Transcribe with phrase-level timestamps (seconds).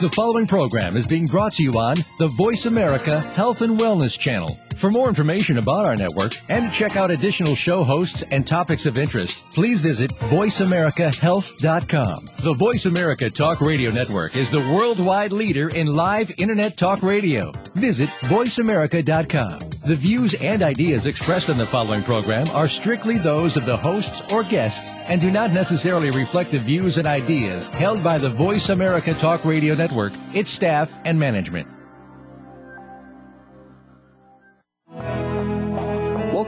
[0.00, 4.18] The following program is being brought to you on the Voice America Health and Wellness
[4.18, 4.58] Channel.
[4.76, 8.86] For more information about our network and to check out additional show hosts and topics
[8.86, 12.14] of interest, please visit VoiceAmericaHealth.com.
[12.42, 17.52] The Voice America Talk Radio Network is the worldwide leader in live Internet talk radio.
[17.74, 19.70] Visit VoiceAmerica.com.
[19.86, 24.22] The views and ideas expressed in the following program are strictly those of the hosts
[24.32, 28.68] or guests and do not necessarily reflect the views and ideas held by the Voice
[28.68, 31.66] America Talk Radio Network, its staff, and management.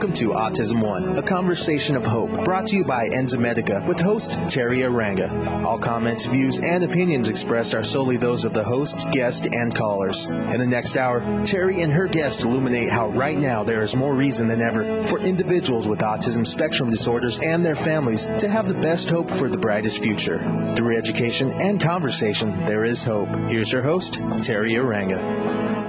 [0.03, 4.37] Welcome to Autism One, a conversation of hope, brought to you by Enzymedica with host
[4.49, 5.63] Terry Aranga.
[5.63, 10.25] All comments, views, and opinions expressed are solely those of the host, guest, and callers.
[10.25, 14.13] In the next hour, Terry and her guest illuminate how right now there is more
[14.13, 18.73] reason than ever for individuals with autism spectrum disorders and their families to have the
[18.73, 20.39] best hope for the brightest future.
[20.75, 23.33] Through education and conversation, there is hope.
[23.47, 25.82] Here's your host, Terry Aranga.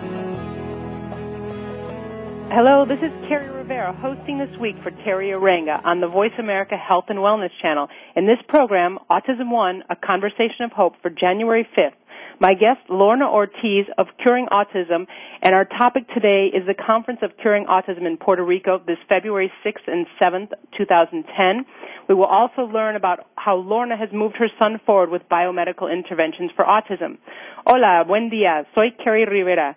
[2.52, 6.76] Hello, this is Terry Rivera hosting this week for Terry Aranga on the Voice America
[6.76, 7.88] Health and Wellness channel.
[8.14, 11.96] In this program, Autism One, a conversation of hope for January 5th.
[12.40, 15.06] My guest, Lorna Ortiz of Curing Autism,
[15.40, 19.50] and our topic today is the Conference of Curing Autism in Puerto Rico this February
[19.64, 21.64] 6th and 7th, 2010.
[22.08, 26.50] We will also learn about how Lorna has moved her son forward with biomedical interventions
[26.54, 27.18] for autism.
[27.66, 28.66] Hola, buen día.
[28.74, 29.74] Soy Kerry Rivera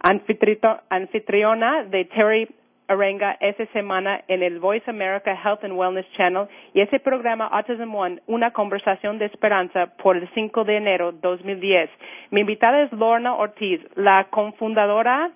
[0.00, 2.48] anfitriona de Terry
[2.88, 7.94] Arenga esta semana en el Voice America Health and Wellness Channel y ese programa Autism
[7.94, 11.90] One, una conversación de esperanza por el 5 de enero 2010.
[12.30, 15.32] Mi invitada es Lorna Ortiz, la cofundadora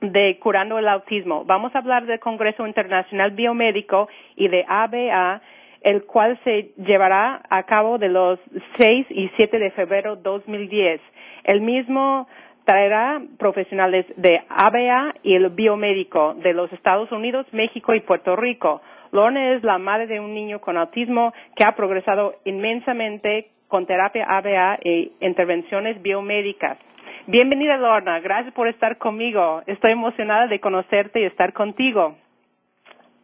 [0.00, 1.44] de Curando el Autismo.
[1.44, 5.40] Vamos a hablar del Congreso Internacional Biomédico y de ABA,
[5.82, 8.40] el cual se llevará a cabo de los
[8.76, 11.00] 6 y 7 de febrero 2010.
[11.44, 12.26] El mismo
[12.64, 18.80] traerá profesionales de ABA y el biomédico de los Estados Unidos, México y Puerto Rico.
[19.10, 24.26] Lorna es la madre de un niño con autismo que ha progresado inmensamente con terapia
[24.28, 26.78] ABA e intervenciones biomédicas.
[27.26, 29.62] Bienvenida Lorna, gracias por estar conmigo.
[29.66, 32.16] Estoy emocionada de conocerte y estar contigo.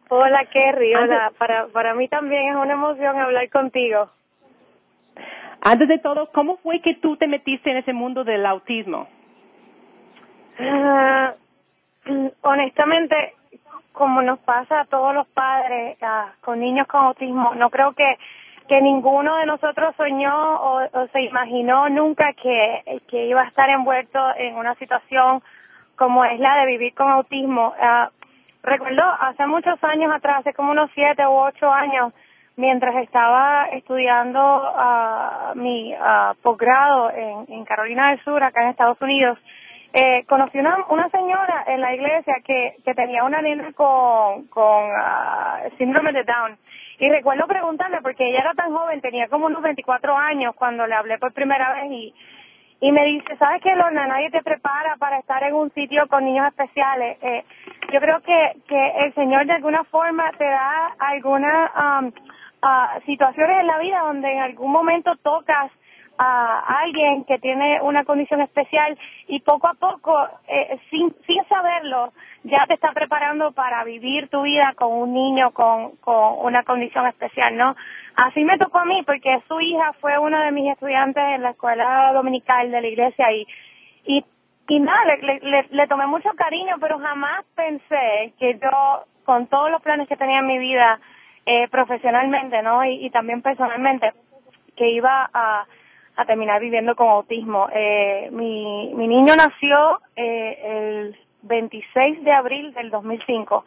[0.09, 1.31] Hola Kerry, hola.
[1.37, 4.09] Para, para mí también es una emoción hablar contigo.
[5.61, 9.07] Antes de todo, ¿cómo fue que tú te metiste en ese mundo del autismo?
[10.59, 13.33] Uh, honestamente,
[13.93, 15.97] como nos pasa a todos los padres
[16.41, 18.17] con niños con autismo, no creo que
[18.69, 24.19] que ninguno de nosotros soñó o, se imaginó nunca que, que iba a estar envuelto
[24.37, 25.41] en una situación
[25.95, 27.69] como es la de vivir con autismo.
[27.69, 28.09] Uh,
[28.61, 32.13] recuerdo hace muchos años atrás, hace como unos siete u ocho años,
[32.57, 35.95] mientras estaba estudiando uh, mi
[36.43, 39.39] posgrado en, en Carolina del Sur, acá en Estados Unidos,
[39.93, 44.91] eh, conocí una, una señora en la iglesia que, que tenía una niña con, con
[44.95, 46.57] ah, síndrome de Down.
[46.99, 50.95] Y recuerdo preguntarle, porque ella era tan joven, tenía como unos 24 años cuando le
[50.95, 52.13] hablé por primera vez y,
[52.81, 54.05] y me dice, ¿sabes qué, Lorna?
[54.05, 57.17] Nadie te prepara para estar en un sitio con niños especiales.
[57.23, 57.43] Eh,
[57.91, 63.61] yo creo que, que el Señor de alguna forma te da algunas um, uh, situaciones
[63.61, 65.71] en la vida donde en algún momento tocas
[66.21, 70.13] a alguien que tiene una condición especial y poco a poco,
[70.49, 72.11] eh, sin, sin saberlo,
[72.43, 77.07] ya te está preparando para vivir tu vida con un niño con, con una condición
[77.07, 77.73] especial, ¿no?
[78.17, 81.51] Así me tocó a mí porque su hija fue una de mis estudiantes en la
[81.51, 83.47] escuela dominical de la iglesia y,
[84.03, 84.25] y,
[84.67, 89.81] y nada, le, le, tomé mucho cariño, pero jamás pensé que yo, con todos los
[89.81, 90.99] planes que tenía en mi vida,
[91.45, 92.83] eh, profesionalmente, ¿no?
[92.83, 94.11] Y, y también personalmente,
[94.75, 95.65] que iba a
[96.19, 97.69] a terminar viviendo con autismo.
[97.71, 103.63] Eh, mi, mi niño nació eh, el 26 de abril del 2005,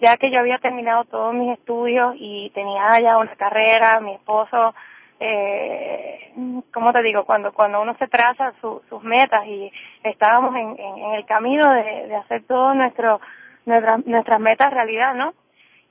[0.00, 4.74] ya que yo había terminado todos mis estudios y tenía ya una carrera, mi esposo,
[5.20, 6.32] eh,
[6.72, 7.24] ¿cómo te digo?
[7.24, 9.70] Cuando cuando uno se traza sus metas y
[10.02, 13.20] estábamos en, en, el camino de, hacer todo nuestro
[13.66, 15.34] nuestras nuestras metas realidad, ¿no?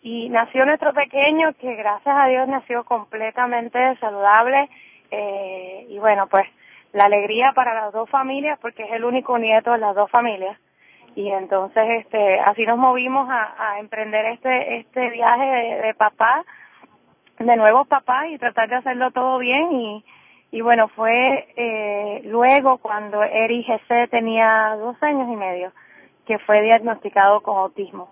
[0.02, 4.70] Y nació nuestro pequeño que gracias a Dios nació completamente saludable,
[5.12, 6.46] eh, y bueno, pues
[6.94, 10.58] la alegría para las dos familias porque es el único nieto de las dos familias.
[11.16, 15.46] Y entonces este así nos movimos a, emprender este este viaje
[15.84, 16.44] de, papá
[17.40, 19.72] de nuevos papás y tratar de hacerlo todo bien.
[19.74, 20.06] Y
[20.52, 25.72] y bueno fue eh, luego cuando Eri GC tenía dos años y medio
[26.26, 28.10] que fue diagnosticado con autismo.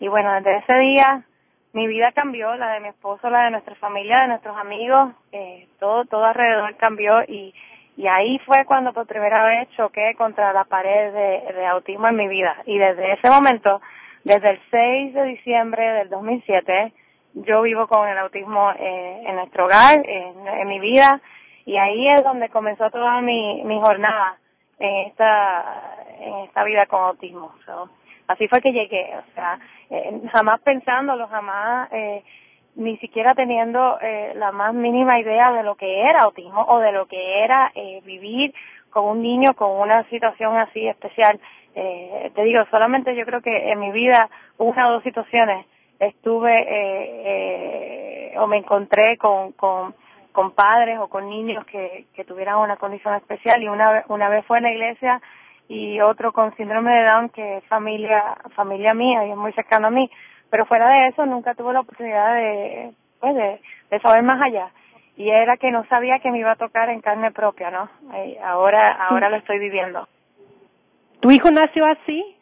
[0.00, 1.24] Y bueno desde ese día
[1.72, 5.68] mi vida cambió, la de mi esposo, la de nuestra familia, de nuestros amigos, eh,
[5.78, 7.54] todo, todo alrededor cambió y,
[7.96, 12.28] Y ahí fue cuando por primera vez choqué contra la pared de, autismo en mi
[12.28, 12.56] vida.
[12.66, 13.80] Y desde ese momento,
[14.24, 16.92] desde el 6 de diciembre del 2007,
[17.34, 21.20] yo vivo con el autismo eh, en nuestro hogar, en, mi vida,
[21.64, 24.36] y ahí es donde comenzó toda mi, mi jornada
[24.78, 27.52] en esta, en esta vida con autismo.
[28.32, 29.58] Así fue que llegué, o sea,
[29.90, 32.22] eh, jamás pensándolo, jamás eh,
[32.74, 36.92] ni siquiera teniendo eh, la más mínima idea de lo que era autismo o de
[36.92, 38.54] lo que era eh, vivir
[38.90, 41.38] con un niño con una situación así especial.
[41.74, 45.66] Eh, te digo, solamente yo creo que en mi vida una o dos situaciones
[45.98, 49.94] estuve eh, o me encontré con, con,
[50.32, 54.44] con padres o con niños que, que tuvieran una condición especial y una, una vez
[54.46, 55.20] fue en la iglesia
[55.68, 59.88] y otro con síndrome de Down que es familia, familia mía y es muy cercano
[59.88, 60.10] a mí
[60.50, 64.70] pero fuera de eso nunca tuve la oportunidad de, pues de, saber más allá
[65.16, 67.88] y era que no sabía que me iba a tocar en carne propia, ¿no?
[68.44, 70.08] ahora, ahora lo estoy viviendo.
[71.20, 72.36] ¿Tu hijo nació así?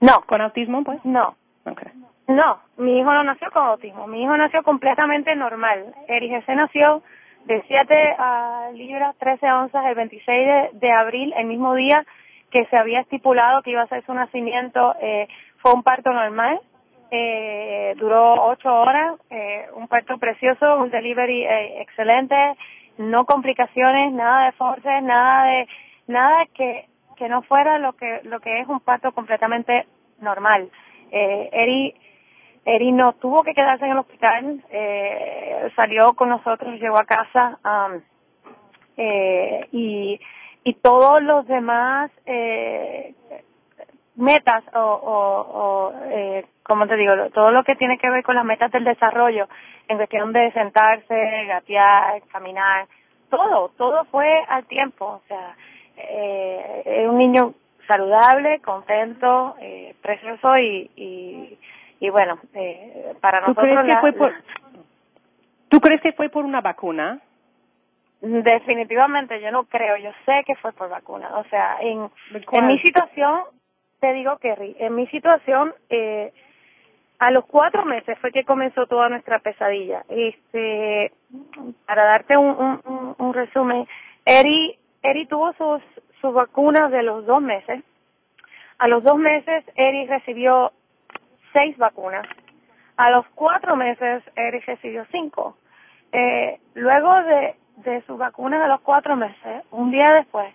[0.00, 0.22] No.
[0.26, 1.04] ¿Con autismo, pues?
[1.04, 1.36] No.
[1.64, 1.92] Okay.
[2.28, 4.06] No, mi hijo no nació con autismo.
[4.06, 5.94] Mi hijo nació completamente normal.
[6.08, 7.02] Erich se nació
[7.46, 12.04] de 7 a libras 13 onzas el 26 de, abril, el mismo día
[12.50, 15.28] que se había estipulado que iba a ser su nacimiento eh,
[15.58, 16.60] fue un parto normal,
[17.10, 22.36] eh, duró ocho horas, eh, un parto precioso, un delivery eh, excelente,
[22.98, 25.68] no complicaciones, nada de forces, nada de
[26.08, 29.86] nada que que no fuera lo que lo que es un parto completamente
[30.20, 30.70] normal.
[31.10, 31.48] Eh,
[32.66, 37.58] Eri no tuvo que quedarse en el hospital, eh, salió con nosotros, llegó a casa
[37.64, 38.00] um,
[38.98, 40.20] eh, y
[40.66, 43.14] y todos los demás eh,
[44.16, 48.34] metas o, o, o eh, como te digo, todo lo que tiene que ver con
[48.34, 49.46] las metas del desarrollo,
[49.86, 52.88] en cuestión de sentarse, gatear, caminar,
[53.30, 55.54] todo, todo fue al tiempo, o sea,
[55.96, 57.54] eh, es un niño
[57.86, 61.58] saludable, contento, eh, precioso y, y,
[62.00, 63.80] y bueno, eh, para ¿Tú nosotros...
[63.80, 64.32] Crees que fue por,
[65.68, 67.20] ¿Tú crees que fue por una vacuna?
[68.20, 72.10] Definitivamente, yo no creo, yo sé que fue por vacuna, o sea, en,
[72.52, 73.42] en mi situación
[74.00, 76.32] te digo, Kerry, en mi situación, eh,
[77.18, 80.04] a los cuatro meses fue que comenzó toda nuestra pesadilla.
[80.08, 81.12] Este,
[81.86, 83.86] para darte un, un, un resumen,
[84.24, 85.82] Eri, Eri tuvo sus,
[86.20, 87.82] sus vacunas de los dos meses.
[88.78, 90.72] A los dos meses, Eri recibió
[91.56, 92.26] seis vacunas.
[92.98, 95.56] A los cuatro meses, Eri recibió cinco.
[96.12, 100.52] Eh, luego de, de sus vacunas a los cuatro meses, un día después,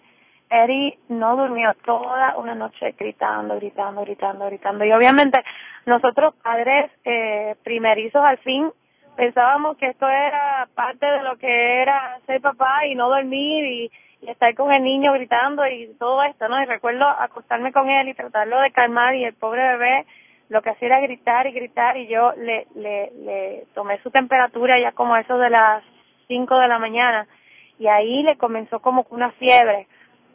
[0.51, 4.85] Eri no durmió toda una noche gritando, gritando, gritando, gritando.
[4.85, 5.43] Y obviamente
[5.87, 8.71] nosotros padres eh, primerizos al fin
[9.15, 13.91] pensábamos que esto era parte de lo que era ser papá y no dormir y,
[14.21, 16.61] estar con el niño gritando y todo esto, ¿no?
[16.61, 20.05] Y recuerdo acostarme con él y tratarlo de calmar y el pobre bebé
[20.51, 24.91] lo que hacía era gritar y gritar y yo le, le, tomé su temperatura ya
[24.91, 25.83] como eso de las
[26.27, 27.27] 5 de la mañana
[27.79, 29.87] y ahí le comenzó como una fiebre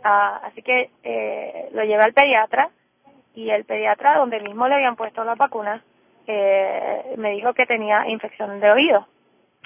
[0.09, 2.71] Ah, así que eh, lo llevé al pediatra
[3.35, 5.83] y el pediatra, donde mismo le habían puesto la vacuna,
[6.29, 9.05] eh, me dijo que tenía infección de oído.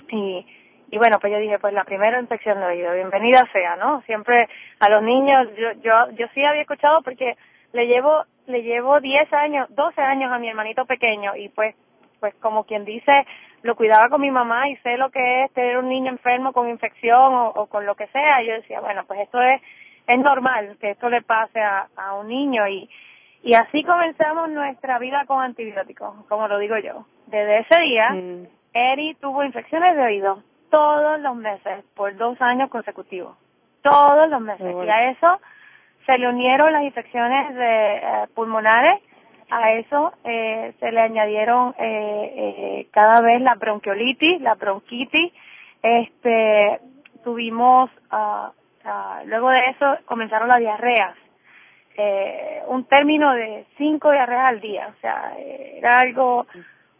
[0.08, 0.46] Y,
[0.90, 4.00] y bueno, pues yo dije, pues la primera infección de oído, bienvenida sea, ¿no?
[4.06, 4.48] Siempre
[4.78, 7.36] a los niños, yo, yo, yo sí había escuchado porque
[7.74, 11.74] le llevo, le llevo 10 años, 12 años a mi hermanito pequeño y pues,
[12.18, 13.26] pues como quien dice,
[13.62, 16.68] lo cuidaba con mi mamá y sé lo que es tener un niño enfermo con
[16.68, 18.42] infección o, o con lo que sea.
[18.42, 19.60] Y yo decía, bueno, pues esto es
[20.06, 22.88] es normal que esto le pase a, a un niño y,
[23.42, 27.06] y así comenzamos nuestra vida con antibióticos, como lo digo yo.
[27.26, 28.46] Desde ese día, mm.
[28.72, 33.36] Eri tuvo infecciones de oído todos los meses por dos años consecutivos,
[33.82, 34.74] todos los meses.
[34.84, 35.40] Y a eso
[36.10, 39.00] se le unieron las infecciones de, eh, pulmonares,
[39.48, 45.32] a eso eh, se le añadieron eh, eh, cada vez la bronquiolitis, la bronquitis,
[45.82, 46.80] este,
[47.22, 48.50] tuvimos uh,
[49.26, 51.16] luego de eso comenzaron las diarreas.
[51.96, 56.46] Eh, un término de cinco diarreas al día, o sea, era algo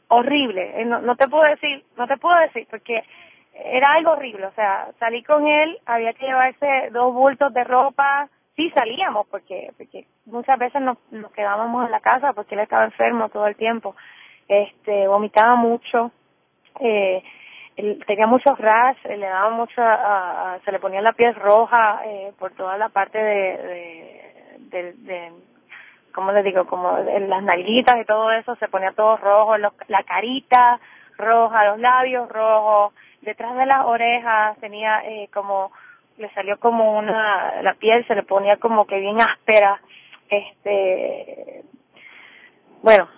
[0.09, 0.85] horrible.
[0.85, 3.02] No te puedo decir, no te puedo decir, porque
[3.55, 8.29] era algo horrible, o sea, salí con él, había que llevarse dos bultos de ropa,
[8.61, 12.85] sí salíamos, porque, porque muchas veces nos, nos quedábamos en la casa porque él estaba
[12.85, 13.97] enfermo todo el tiempo,
[14.49, 16.12] este, vomitaba mucho,
[16.81, 17.23] eh,
[18.07, 19.81] tenía muchos rash, le daba mucho,
[20.64, 25.33] se le ponía la piel roja eh, por toda la parte de, de, de,
[26.14, 26.67] ¿cómo le digo?
[26.67, 30.79] Como en las nalguitas y todo eso, se ponía todo rojo, la carita
[31.17, 35.71] roja, los labios rojos, detrás de las orejas tenía eh, como
[36.21, 39.81] le salió como una, la piel se le ponía como que bien áspera,
[40.29, 41.62] este,
[42.83, 43.09] bueno,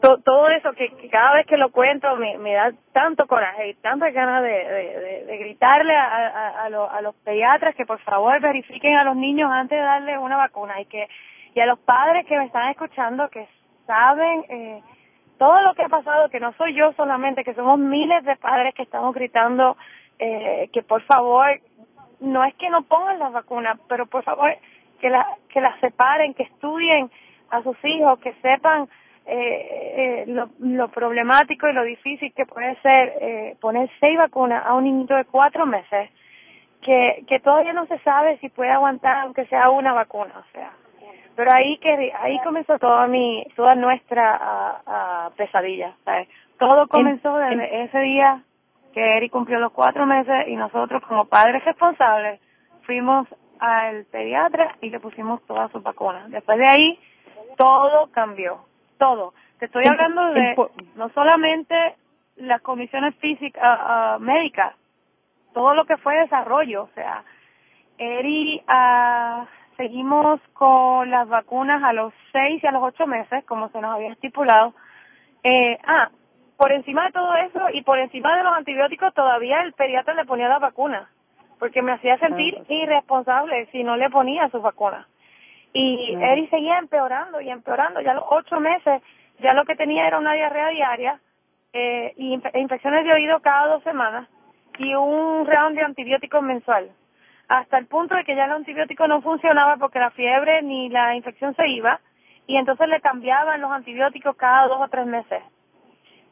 [0.00, 4.12] todo eso que, cada vez que lo cuento me, me da tanto coraje y tantas
[4.12, 9.16] ganas de, de, gritarle a, a, a, los pediatras que por favor verifiquen a los
[9.16, 11.08] niños antes de darle una vacuna y que
[11.54, 13.48] y a los padres que me están escuchando que
[13.86, 14.82] saben eh,
[15.38, 18.74] todo lo que ha pasado, que no soy yo solamente, que somos miles de padres
[18.74, 19.76] que estamos gritando
[20.18, 21.48] eh, que por favor
[22.20, 24.56] no es que no pongan las vacunas, pero por favor
[25.00, 27.10] que la, que las separen, que estudien
[27.50, 28.88] a sus hijos, que sepan
[29.26, 34.74] eh, eh, lo, problemático y lo difícil que puede ser eh, poner seis vacunas a
[34.74, 36.10] un niñito de cuatro meses
[36.80, 40.70] que, que todavía no se sabe si puede aguantar aunque sea una vacuna, o sea.
[41.34, 44.80] Pero ahí que ahí comenzó toda mi toda nuestra
[45.36, 46.28] pesadilla, ¿sabes?
[46.58, 48.42] Todo comenzó desde ese día
[48.96, 52.40] que Eric cumplió los cuatro meses y nosotros como padres responsables
[52.86, 53.28] fuimos
[53.60, 56.30] al pediatra y le pusimos todas sus vacunas.
[56.30, 56.98] Después de ahí
[57.58, 58.64] todo cambió
[58.96, 59.34] todo.
[59.58, 60.56] Te estoy hablando de
[60.94, 61.74] no solamente
[62.36, 64.74] las comisiones físicas, uh, médicas,
[65.52, 67.22] todo lo que fue desarrollo, o sea,
[67.98, 69.44] Eri, uh,
[69.76, 73.94] seguimos con las vacunas a los seis y a los ocho meses, como se nos
[73.94, 74.72] había estipulado.
[75.42, 76.08] Eh, ah,
[76.56, 80.24] por encima de todo eso y por encima de los antibióticos, todavía el pediatra le
[80.24, 81.08] ponía las vacunas,
[81.58, 85.06] porque me hacía sentir irresponsable si no le ponía sus vacunas.
[85.72, 88.00] Y Eri seguía empeorando y empeorando.
[88.00, 89.02] Ya a los ocho meses,
[89.40, 91.20] ya lo que tenía era una diarrea diaria
[91.74, 94.26] eh, y e infecciones de oído cada dos semanas
[94.78, 96.90] y un round de antibióticos mensual.
[97.48, 101.14] Hasta el punto de que ya el antibiótico no funcionaba porque la fiebre ni la
[101.14, 102.00] infección se iba
[102.46, 105.42] y entonces le cambiaban los antibióticos cada dos o tres meses.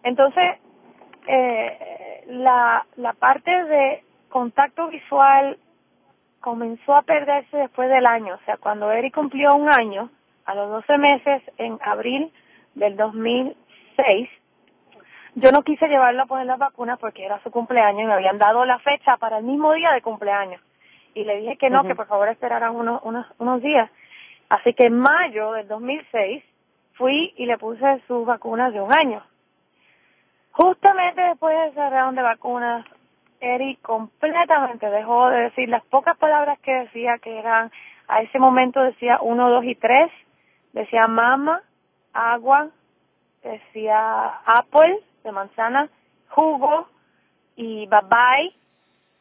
[0.05, 0.59] Entonces,
[1.27, 5.59] eh, la, la parte de contacto visual
[6.41, 10.11] comenzó a perderse después del año, o sea, cuando Eric cumplió un año,
[10.45, 12.31] a los 12 meses, en abril
[12.75, 14.29] del 2006,
[15.37, 18.39] yo no quise llevarlo a poner la vacuna porque era su cumpleaños y me habían
[18.39, 20.61] dado la fecha para el mismo día de cumpleaños.
[21.15, 23.91] Y le dije que no, que por favor esperaran unos, unos, unos días.
[24.49, 26.45] Así que en mayo del 2006
[26.95, 29.23] fui y le puse sus vacunas de un año.
[30.55, 32.87] Justamente después de ese round de vacunas,
[33.41, 37.73] Eric completamente dejó de decir las pocas palabras que decía, que eran,
[38.07, 40.13] a ese momento decía uno, dos y tres,
[40.73, 41.61] decía mama,
[42.13, 42.69] agua,
[43.43, 45.89] decía apple de manzana,
[46.29, 46.87] jugo
[47.57, 48.55] y bye bye.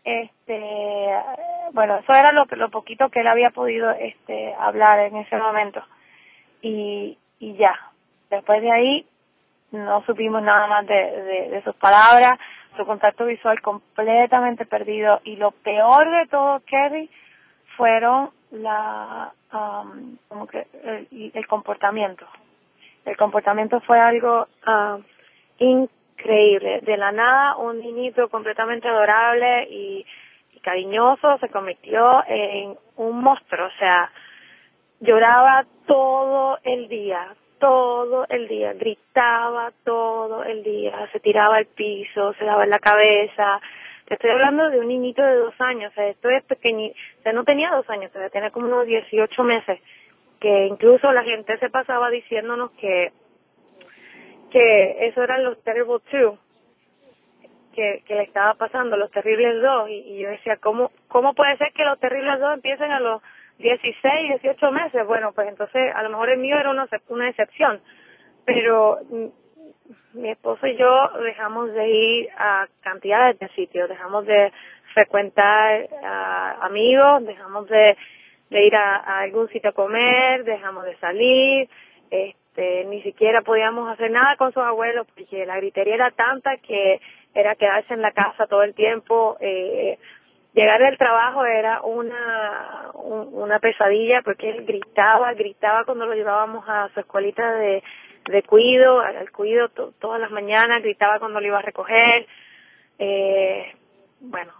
[0.03, 1.15] Este,
[1.71, 5.81] bueno, eso era lo, lo poquito que él había podido este, hablar en ese momento.
[6.61, 7.73] Y, y ya,
[8.29, 9.07] después de ahí
[9.73, 12.39] no supimos nada más de, de, sus palabras
[12.77, 17.09] su contacto visual completamente perdido y lo peor de todo, Kerry,
[17.75, 20.65] fueron la, um, como que
[21.33, 22.25] el, comportamiento.
[23.05, 25.01] El comportamiento fue algo uh,
[25.57, 26.79] increíble.
[26.81, 30.05] De la nada, un niñito completamente adorable y,
[30.53, 33.67] y cariñoso se convirtió en un monstruo.
[33.67, 34.11] O sea,
[34.99, 42.33] lloraba todo el día, todo el día, gritaba todo el día, se tiraba al piso,
[42.33, 43.61] se daba en la cabeza.
[44.05, 47.23] Te estoy hablando de un niñito de dos años, o sea, esto es pequeñito, o
[47.23, 49.79] sea, no tenía dos años, o sea, tenía como unos 18 meses,
[50.41, 53.13] que incluso la gente se pasaba diciéndonos que,
[54.51, 56.37] que eso eran los Terrible Two,
[57.73, 61.55] que, que le estaba pasando, los Terribles Dos, y, y yo decía, ¿cómo, ¿cómo puede
[61.55, 63.21] ser que los Terribles Dos empiecen a los
[63.59, 67.81] 16, 18 meses, bueno, pues entonces a lo mejor el mío era una, una excepción,
[68.45, 68.99] pero
[70.13, 74.51] mi esposo y yo dejamos de ir a cantidades de sitios, dejamos de
[74.93, 77.97] frecuentar a amigos, dejamos de,
[78.49, 81.69] de ir a, a, algún sitio a comer, dejamos de salir,
[82.11, 87.01] este, ni siquiera podíamos hacer nada con sus abuelos porque la gritería era tanta que
[87.33, 89.97] era quedarse en la casa todo el tiempo, eh,
[90.53, 96.89] llegar del trabajo era una una pesadilla porque él gritaba gritaba cuando lo llevábamos a
[96.93, 97.83] su escuelita de
[98.25, 102.27] de cuido al cuido todas las mañanas gritaba cuando lo iba a recoger.
[102.99, 103.73] Eh,
[104.19, 104.53] bueno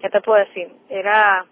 [0.00, 1.46] qué te puedo decir era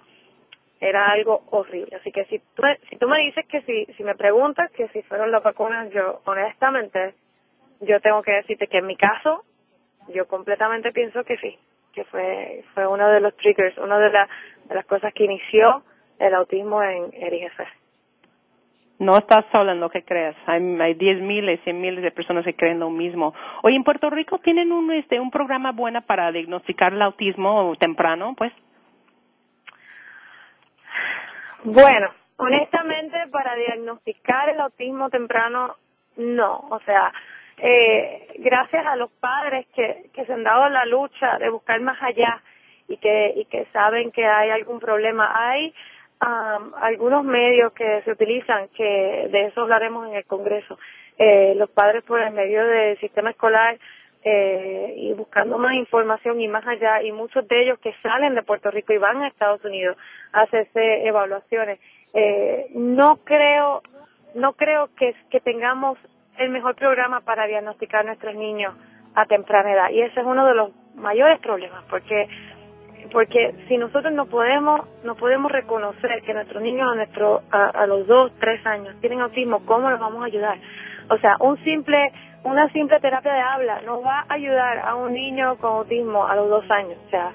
[0.80, 1.96] era algo horrible.
[1.96, 5.02] Así que si tú si tú me dices que si si me preguntas que si
[5.02, 7.14] fueron las vacunas yo honestamente
[7.80, 9.44] yo tengo que decirte que en mi caso
[10.08, 11.58] yo completamente pienso que sí
[11.94, 15.82] que fue, fue uno de los triggers, una de, de las cosas que inició
[16.18, 17.52] el autismo en Eric
[18.98, 20.36] No estás sola en lo que crees.
[20.46, 23.34] Hay, hay 10 miles, 100 miles de personas que creen lo mismo.
[23.62, 28.34] Oye, en Puerto Rico tienen un, este, un programa bueno para diagnosticar el autismo temprano,
[28.36, 28.52] pues.
[31.64, 35.76] Bueno, honestamente para diagnosticar el autismo temprano,
[36.16, 36.66] no.
[36.70, 37.12] O sea,
[37.58, 42.42] eh, gracias a los padres que, se han dado la lucha de buscar más allá
[42.88, 45.30] y que, y que saben que hay algún problema.
[45.34, 45.74] Hay
[46.20, 50.78] algunos medios que se utilizan, que de eso hablaremos en el Congreso,
[51.18, 53.78] eh, los padres por el medio del sistema escolar
[54.22, 58.42] eh, y buscando más información y más allá, y muchos de ellos que salen de
[58.42, 59.96] Puerto Rico y van a Estados Unidos
[60.32, 61.78] a hacerse evaluaciones.
[62.14, 63.82] Eh, no creo,
[64.34, 65.98] no creo que tengamos
[66.38, 68.74] el mejor programa para diagnosticar a nuestros niños
[69.14, 72.28] a temprana edad, y ese es uno de los mayores problemas, porque
[73.12, 78.06] porque si nosotros no podemos no podemos reconocer que nuestros niños a nuestro a, los
[78.06, 80.58] dos tres años tienen autismo cómo los vamos a ayudar
[81.10, 82.12] o sea un simple
[82.44, 86.36] una simple terapia de habla no va a ayudar a un niño con autismo a
[86.36, 86.98] los dos años.
[87.06, 87.32] O sea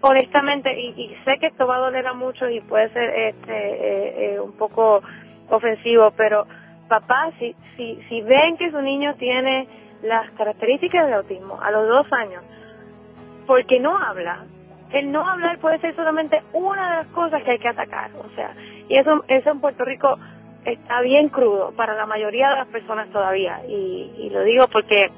[0.00, 4.34] honestamente y, sé que esto va a doler a muchos y puede ser este eh,
[4.34, 5.02] eh, un poco
[5.48, 6.46] ofensivo pero
[6.88, 9.68] papá si si si ven que su niño tiene
[10.02, 12.42] las características de autismo a los dos años
[13.46, 14.44] porque no habla.
[14.92, 18.28] El no hablar puede ser solamente una de las cosas que hay que atacar, o
[18.34, 18.54] sea,
[18.88, 20.16] y eso, eso en Puerto Rico
[20.64, 25.10] está bien crudo para la mayoría de las personas todavía, y, y lo digo porque,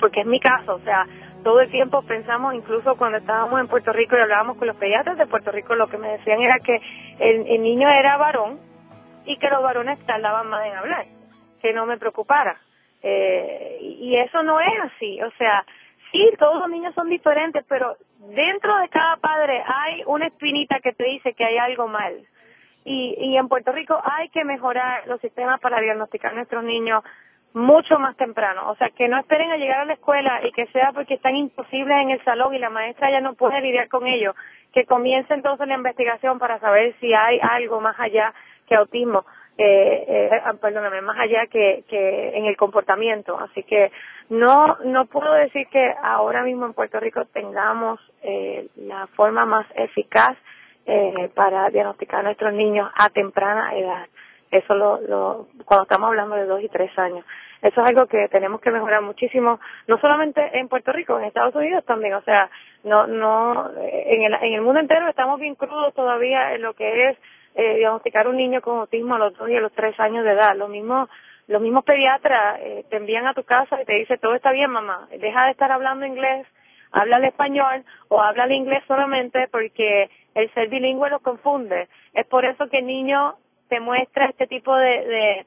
[0.00, 1.04] porque es mi caso, o sea,
[1.44, 5.16] todo el tiempo pensamos, incluso cuando estábamos en Puerto Rico y hablábamos con los pediatras
[5.16, 6.80] de Puerto Rico, lo que me decían era que
[7.20, 8.58] el niño era varón
[9.26, 11.04] y que los varones tardaban más en hablar,
[11.60, 12.58] que no me preocupara.
[13.02, 15.64] Eh, y eso no es así, o sea,
[16.10, 20.92] sí, todos los niños son diferentes, pero dentro de cada padre hay una espinita que
[20.92, 22.14] te dice que hay algo mal.
[22.84, 27.02] Y, y en Puerto Rico hay que mejorar los sistemas para diagnosticar a nuestros niños
[27.56, 28.70] mucho más temprano.
[28.70, 31.34] O sea, que no esperen a llegar a la escuela y que sea porque están
[31.34, 34.36] imposibles en el salón y la maestra ya no puede lidiar con ellos.
[34.72, 38.34] Que comience entonces la investigación para saber si hay algo más allá
[38.66, 39.24] que autismo
[39.58, 43.38] eh, eh, ah, perdóname, más allá que, que en el comportamiento.
[43.38, 43.90] Así que
[44.28, 49.66] no, no puedo decir que ahora mismo en Puerto Rico tengamos eh, la forma más
[49.74, 50.36] eficaz
[50.84, 54.06] eh, para diagnosticar a nuestros niños a temprana edad.
[54.50, 57.24] Eso lo, lo, cuando estamos hablando de dos y tres años.
[57.62, 61.54] Eso es algo que tenemos que mejorar muchísimo, no solamente en Puerto Rico, en Estados
[61.54, 62.14] Unidos también.
[62.14, 62.50] O sea,
[62.84, 67.08] no, no, en el, en el mundo entero estamos bien crudos todavía en lo que
[67.08, 67.18] es
[67.56, 70.32] eh, diagnosticar un niño con autismo a los dos y a los tres años de
[70.32, 70.54] edad.
[70.54, 71.08] Lo mismo,
[71.48, 74.70] los mismos pediatras eh, te envían a tu casa y te dicen, todo está bien,
[74.70, 76.46] mamá, deja de estar hablando inglés,
[76.92, 81.88] habla el español o habla el inglés solamente porque el ser bilingüe lo confunde.
[82.12, 83.36] Es por eso que el niño
[83.68, 85.46] te muestra este tipo de, de,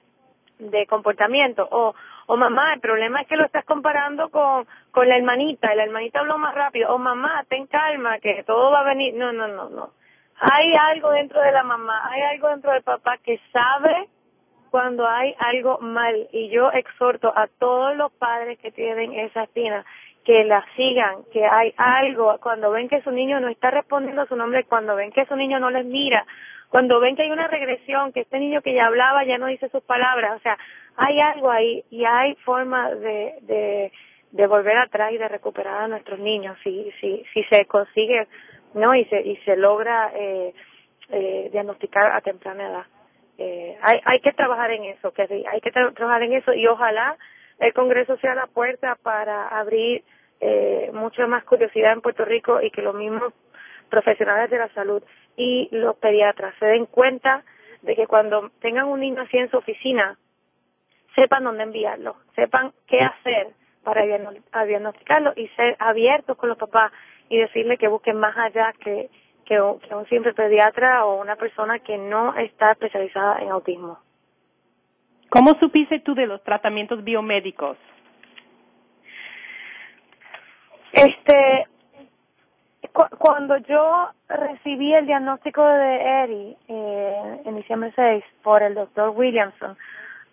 [0.71, 1.67] de comportamiento.
[1.69, 1.93] O,
[2.25, 5.83] o mamá, el problema es que lo estás comparando con, con la hermanita, y la
[5.83, 6.93] hermanita habló más rápido.
[6.93, 9.13] O mamá, ten calma, que todo va a venir.
[9.13, 9.98] No, no, no, no
[10.39, 14.07] hay algo dentro de la mamá, hay algo dentro del papá que sabe
[14.71, 16.27] cuando hay algo mal.
[16.31, 19.85] Y yo exhorto a todos los padres que tienen esa espina
[20.23, 24.27] que la sigan, que hay algo, cuando ven que su niño no está respondiendo a
[24.27, 26.25] su nombre, cuando ven que su niño no les mira,
[26.69, 29.69] cuando ven que hay una regresión, que este niño que ya hablaba ya no dice
[29.69, 30.57] sus palabras, o sea,
[30.97, 33.91] hay algo ahí y hay forma de, de,
[34.31, 36.57] de volver atrás y de recuperar a nuestros niños.
[36.63, 38.27] Si, si, si se consigue
[38.73, 40.53] no y se y se logra eh,
[41.09, 42.85] eh, diagnosticar a temprana edad.
[43.37, 47.17] Eh, hay hay que trabajar en eso que hay que trabajar en eso y ojalá
[47.59, 50.03] el Congreso sea la puerta para abrir
[50.41, 53.33] eh, mucha más curiosidad en Puerto Rico y que los mismos
[53.89, 55.03] profesionales de la salud
[55.35, 57.43] y los pediatras se den cuenta
[57.81, 60.17] de que cuando tengan un niño así en su oficina
[61.15, 63.47] sepan dónde enviarlo, sepan qué hacer
[63.83, 64.03] para
[64.65, 66.91] diagnosticarlo y ser abiertos con los papás
[67.29, 69.09] y decirle que busquen más allá que,
[69.45, 73.99] que, un, simple pediatra o una persona que no está especializada en autismo.
[75.29, 77.77] ¿Cómo supiste tú de los tratamientos biomédicos?
[80.91, 81.67] Este,
[82.91, 89.71] cuando yo recibí el diagnóstico de Eddie eh, en diciembre 6 por el doctor Williamson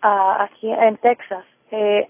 [0.03, 2.09] uh, aquí en Texas, eh,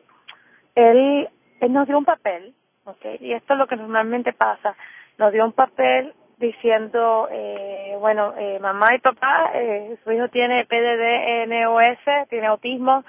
[0.76, 2.54] él, él nos dio un papel
[2.88, 3.18] Okay.
[3.20, 4.76] Y esto es lo que normalmente pasa.
[5.18, 10.66] Nos dio un papel diciendo, eh, bueno, eh, mamá y papá, eh, su hijo tiene
[10.66, 13.04] PDD, NOS, tiene autismo,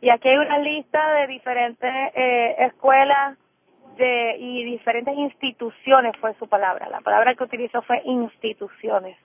[0.00, 3.36] y aquí hay una lista de diferentes eh, escuelas
[3.96, 6.88] de, y diferentes instituciones, fue su palabra.
[6.88, 9.16] La palabra que utilizó fue instituciones,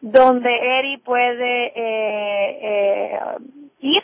[0.00, 3.18] donde Eri puede eh, eh,
[3.80, 4.02] ir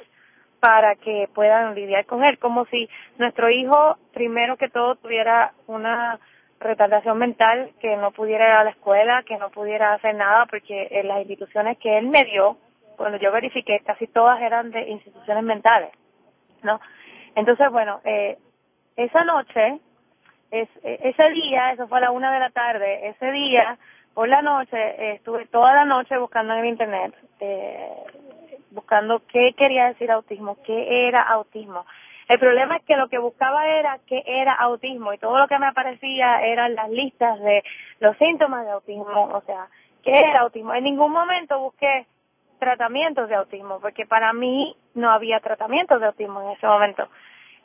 [0.61, 6.19] para que puedan lidiar con él, como si nuestro hijo primero que todo tuviera una
[6.61, 10.89] retardación mental, que no pudiera ir a la escuela, que no pudiera hacer nada, porque
[10.91, 12.57] en las instituciones que él me dio,
[12.97, 15.91] cuando yo verifiqué, casi todas eran de instituciones mentales,
[16.63, 16.81] ¿no?
[17.37, 18.37] Entonces, bueno, eh,
[18.97, 19.79] esa noche,
[20.51, 23.79] es, e, ese día, eso fue a la una de la tarde, ese día,
[24.15, 28.03] por la noche, eh, estuve toda la noche buscando en el internet, eh,
[28.71, 31.85] buscando qué quería decir autismo, qué era autismo.
[32.29, 35.59] El problema es que lo que buscaba era qué era autismo y todo lo que
[35.59, 37.63] me aparecía eran las listas de
[38.01, 39.69] los síntomas de autismo, o sea,
[40.03, 40.75] qué era autismo.
[40.75, 42.07] En ningún momento busqué
[42.59, 47.09] tratamientos de autismo, porque para mí no había tratamientos de autismo en ese momento.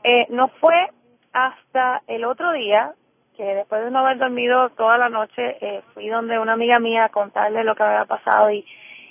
[0.03, 0.89] Eh, no fue
[1.33, 2.93] hasta el otro día,
[3.35, 7.05] que después de no haber dormido toda la noche, eh, fui donde una amiga mía
[7.05, 8.65] a contarle lo que había pasado y,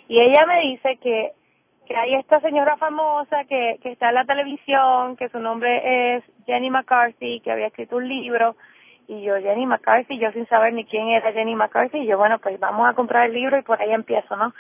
[0.09, 1.33] y ella me dice que
[1.93, 6.25] que hay esta señora famosa que, que está en la televisión, que su nombre es
[6.47, 8.57] Jenny McCarthy, que había escrito un libro,
[9.09, 12.39] y yo, Jenny McCarthy, yo sin saber ni quién era Jenny McCarthy, y yo, bueno,
[12.39, 14.55] pues vamos a comprar el libro y por ahí empiezo, ¿no?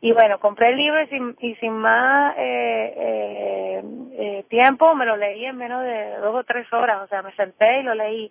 [0.00, 5.04] Y bueno, compré el libro y sin, y sin más eh, eh, eh, tiempo me
[5.04, 7.94] lo leí en menos de dos o tres horas, o sea, me senté y lo
[7.94, 8.30] leí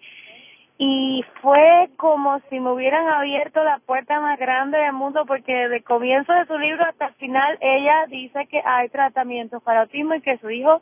[0.77, 5.81] y fue como si me hubieran abierto la puerta más grande del mundo porque de
[5.83, 10.21] comienzo de su libro hasta el final ella dice que hay tratamientos para autismo y
[10.21, 10.81] que su hijo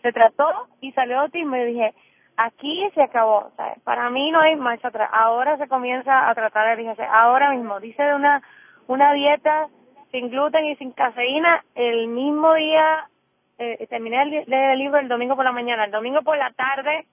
[0.00, 0.46] se trató
[0.80, 1.56] y salió autismo.
[1.56, 1.94] Y dije
[2.38, 3.50] aquí se acabó
[3.84, 5.10] para mí no hay marcha atrás.
[5.12, 7.80] Ahora se comienza a tratar de ahora mismo.
[7.80, 8.42] Dice de una
[8.86, 9.68] una dieta
[10.10, 13.10] sin gluten y sin cafeína el mismo día
[13.58, 15.84] eh, terminé el libro el domingo por la mañana.
[15.84, 17.04] El domingo por la tarde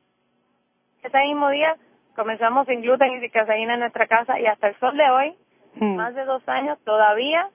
[1.03, 1.75] ese mismo día
[2.15, 5.36] Comenzamos sin gluten y sin caseína en nuestra casa y hasta el sol de hoy,
[5.76, 5.95] mm.
[5.95, 7.50] más de dos años, todavía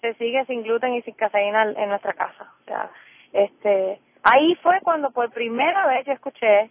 [0.00, 2.52] se sigue sin gluten y sin caseína en nuestra casa.
[2.62, 2.90] O sea,
[3.32, 6.70] este, ahí fue cuando por primera vez yo escuché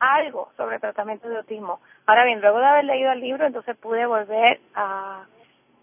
[0.00, 1.80] algo sobre tratamiento de autismo.
[2.06, 5.24] Ahora bien, luego de haber leído el libro, entonces pude volver a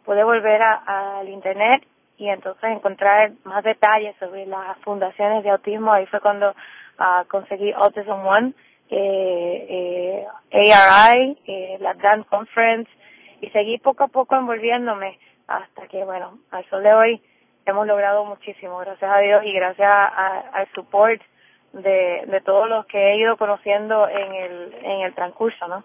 [0.04, 1.86] pude volver al internet
[2.18, 5.94] y entonces encontrar más detalles sobre las fundaciones de autismo.
[5.94, 8.54] Ahí fue cuando uh, conseguí Autism One
[8.90, 12.90] eh, eh, ARI, eh, la Grand Conference,
[13.42, 17.22] y seguí poco a poco envolviéndome hasta que, bueno, al sol de hoy
[17.66, 21.22] hemos logrado muchísimo, gracias a Dios y gracias al support
[21.74, 25.84] de, de todos los que he ido conociendo en el, en el transcurso, ¿no?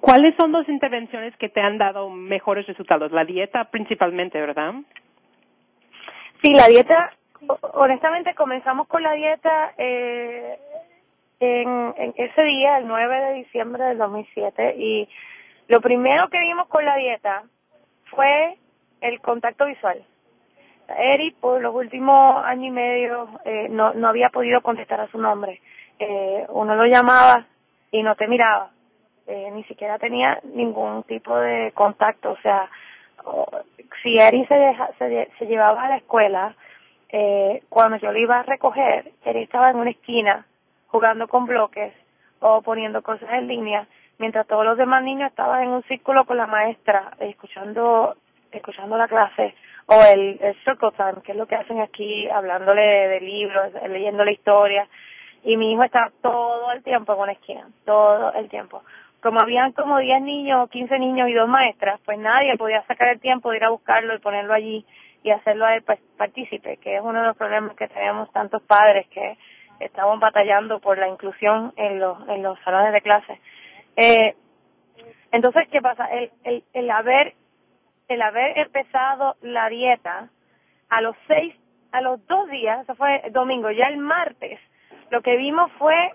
[0.00, 3.12] ¿Cuáles son las intervenciones que te han dado mejores resultados?
[3.12, 4.74] La dieta principalmente, ¿verdad?
[6.42, 7.12] Sí, la dieta
[7.72, 10.58] honestamente comenzamos con la dieta eh,
[11.40, 15.08] en, en ese día, el 9 de diciembre del 2007, y
[15.68, 17.44] lo primero que vimos con la dieta
[18.10, 18.56] fue
[19.00, 20.04] el contacto visual.
[20.98, 25.18] Eri, por los últimos años y medio, eh, no, no había podido contestar a su
[25.18, 25.60] nombre.
[25.98, 27.46] Eh, uno lo llamaba
[27.90, 28.70] y no te miraba.
[29.26, 32.32] Eh, ni siquiera tenía ningún tipo de contacto.
[32.32, 32.68] O sea,
[34.02, 36.56] si Eri se, deja, se, se llevaba a la escuela,
[37.12, 40.46] eh, cuando yo lo iba a recoger, él estaba en una esquina
[40.88, 41.92] jugando con bloques
[42.40, 43.86] o poniendo cosas en línea,
[44.18, 48.16] mientras todos los demás niños estaban en un círculo con la maestra, escuchando,
[48.52, 49.54] escuchando la clase,
[49.86, 54.24] o el, el circle time, que es lo que hacen aquí, hablándole de, libros, leyendo
[54.24, 54.86] la historia,
[55.42, 58.82] y mi hijo estaba todo el tiempo en una esquina, todo el tiempo.
[59.20, 63.20] Como habían como 10 niños, 15 niños y dos maestras, pues nadie podía sacar el
[63.20, 64.86] tiempo de ir a buscarlo y ponerlo allí
[65.22, 65.84] y hacerlo a él
[66.16, 69.36] partícipe, que es uno de los problemas que tenemos tantos padres que
[69.80, 73.40] estamos batallando por la inclusión en los, en los salones de clase.
[73.96, 74.34] Eh,
[75.32, 76.06] entonces, ¿qué pasa?
[76.06, 77.34] El, el, el haber
[78.08, 80.28] el haber empezado la dieta
[80.88, 81.54] a los seis,
[81.92, 84.58] a los dos días, eso fue domingo, ya el martes,
[85.10, 86.12] lo que vimos fue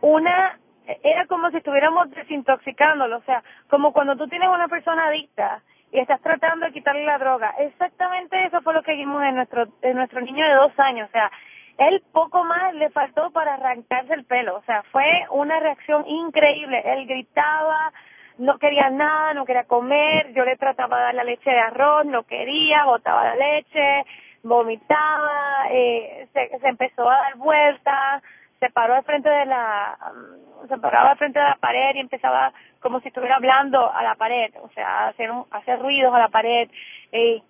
[0.00, 0.58] una,
[1.04, 6.00] era como si estuviéramos desintoxicándolo, o sea, como cuando tú tienes una persona adicta y
[6.00, 7.54] estás tratando de quitarle la droga.
[7.58, 11.08] Exactamente eso fue lo que vimos en nuestro, en nuestro niño de dos años.
[11.08, 11.30] O sea,
[11.76, 14.56] él poco más le faltó para arrancarse el pelo.
[14.56, 16.82] O sea, fue una reacción increíble.
[16.84, 17.92] Él gritaba,
[18.38, 20.32] no quería nada, no quería comer.
[20.32, 24.04] Yo le trataba de dar la leche de arroz, no quería, botaba la leche,
[24.42, 28.22] vomitaba, eh, se, empezó a dar vueltas
[28.62, 31.98] se paró al frente de la um, se paraba al frente de la pared y
[31.98, 36.28] empezaba como si estuviera hablando a la pared o sea hacer hacer ruidos a la
[36.28, 36.70] pared.
[37.10, 37.42] Eh,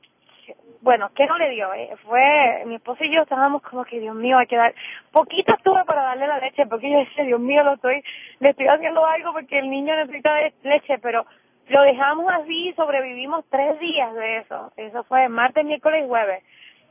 [0.81, 4.17] bueno qué no le dio eh, fue mi esposo y yo estábamos como que Dios
[4.17, 4.75] mío hay que dar
[5.13, 8.03] poquito estuve para darle la leche porque yo decía Dios mío lo estoy
[8.41, 11.27] le estoy haciendo algo porque el niño necesita leche pero
[11.69, 14.73] lo dejamos así sobrevivimos tres días de eso.
[14.77, 16.43] Eso fue martes miércoles y jueves.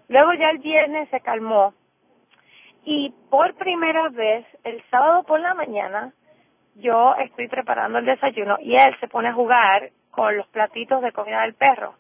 [0.08, 1.74] Luego ya el viernes se calmó
[2.84, 6.13] y por primera vez, el sábado por la mañana,
[6.76, 11.12] yo estoy preparando el desayuno y él se pone a jugar con los platitos de
[11.12, 11.96] comida del perro.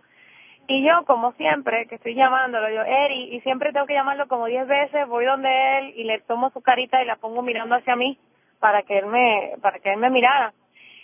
[0.67, 4.45] Y yo, como siempre, que estoy llamándolo, yo, Eri, y siempre tengo que llamarlo como
[4.45, 7.95] diez veces, voy donde él y le tomo su carita y la pongo mirando hacia
[7.95, 8.17] mí
[8.59, 10.53] para que él me, para que él me mirara.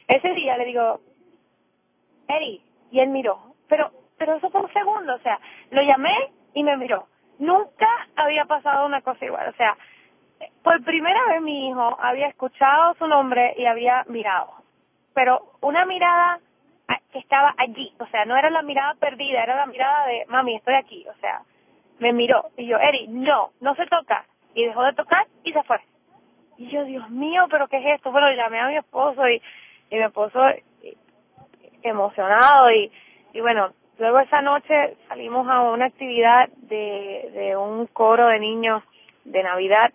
[0.08, 1.02] Ese día le digo,
[2.28, 2.62] Eri,
[2.92, 5.40] y él miró, pero, pero eso fue un segundo, o sea,
[5.72, 6.16] lo llamé
[6.54, 7.08] y me miró.
[7.40, 9.78] Nunca había pasado una cosa igual, o sea,
[10.64, 14.54] por primera vez mi hijo había escuchado su nombre y había mirado,
[15.14, 16.40] pero una mirada
[17.12, 20.56] que estaba allí, o sea, no era la mirada perdida, era la mirada de, mami,
[20.56, 21.42] estoy aquí, o sea,
[22.00, 25.64] me miró y yo, Eri, no, no se toca, y dejó de tocar y se
[25.64, 25.80] fue.
[26.58, 28.12] Y yo, Dios mío, pero ¿qué es esto?
[28.12, 29.42] Bueno, llamé a mi esposo y,
[29.92, 30.42] y mi esposo
[31.84, 32.92] emocionado y,
[33.34, 38.84] y bueno, luego esa noche salimos a una actividad de, de un coro de niños
[39.26, 39.92] de Navidad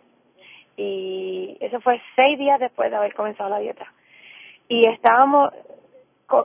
[0.77, 3.87] y eso fue seis días después de haber comenzado la dieta.
[4.69, 5.53] Y estábamos,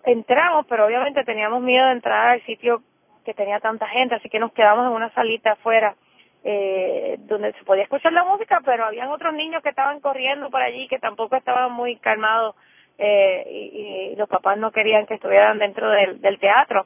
[0.05, 2.81] entramos, pero obviamente teníamos miedo de entrar al sitio
[3.25, 5.95] que tenía tanta gente, así que nos quedamos en una salita afuera
[6.43, 10.61] eh, donde se podía escuchar la música, pero habían otros niños que estaban corriendo por
[10.61, 12.55] allí que tampoco estaban muy calmados
[12.97, 16.85] eh, y, los papás no querían que estuvieran dentro del, del teatro.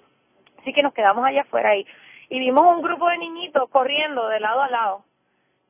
[0.62, 1.86] Así que nos quedamos allá afuera y,
[2.30, 5.06] y vimos un grupo de niñitos corriendo de lado a lado.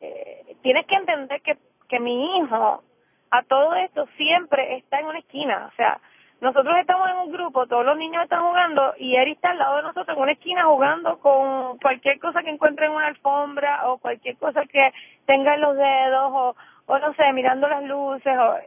[0.02, 2.84] Eh, tienes que entender que, que mi hijo
[3.30, 6.00] a todo esto siempre está en una esquina, o sea,
[6.42, 9.78] nosotros estamos en un grupo, todos los niños están jugando y Eri está al lado
[9.78, 14.00] de nosotros en una esquina jugando con cualquier cosa que encuentre en una alfombra o
[14.00, 14.92] cualquier cosa que
[15.26, 16.56] tenga en los dedos o,
[16.88, 18.58] o no sé, mirando las luces o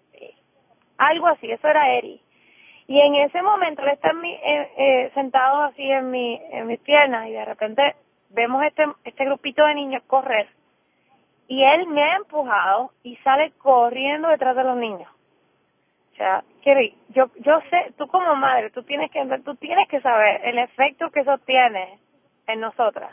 [0.98, 2.23] algo así, eso era Eri.
[2.86, 6.80] Y en ese momento él está mi, eh, eh, sentado así en, mi, en mis
[6.80, 7.96] piernas y de repente
[8.30, 10.48] vemos este, este grupito de niños correr
[11.48, 15.10] y él me ha empujado y sale corriendo detrás de los niños.
[16.12, 20.00] O sea, Kerry, yo, yo sé, tú como madre, tú tienes que, tú tienes que
[20.00, 21.98] saber el efecto que eso tiene
[22.46, 23.10] en nosotras.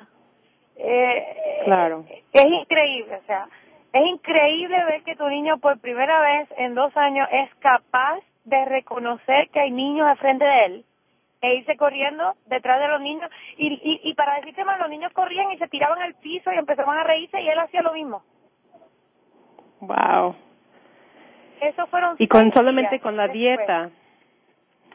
[0.76, 2.06] Eh, claro.
[2.32, 3.48] Es increíble, o sea,
[3.94, 8.66] es increíble ver que tu niño por primera vez en dos años es capaz de
[8.66, 10.86] reconocer que hay niños al frente de él
[11.42, 15.12] e irse corriendo detrás de los niños y, y, y para decirte más, los niños
[15.14, 18.24] corrían y se tiraban al piso y empezaban a reírse y él hacía lo mismo.
[19.82, 20.36] Wow.
[21.62, 23.90] Eso fueron y con solamente con la dieta.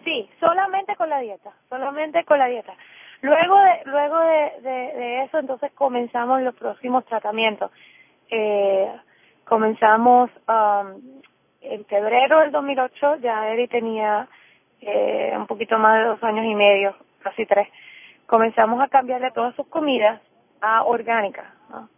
[0.05, 2.75] Sí, solamente con la dieta, solamente con la dieta.
[3.23, 7.73] Luego de luego de, de, eso entonces comenzamos los próximos tratamientos.
[8.31, 8.93] Eh,
[9.45, 11.21] comenzamos um,
[11.71, 14.29] en febrero del 2008, ya Eri tenía
[14.81, 17.69] eh, un poquito más de dos años y medio, casi tres.
[18.27, 20.21] Comenzamos a cambiarle todas sus comidas
[20.61, 21.47] a orgánicas.
[21.71, 21.89] ¿no?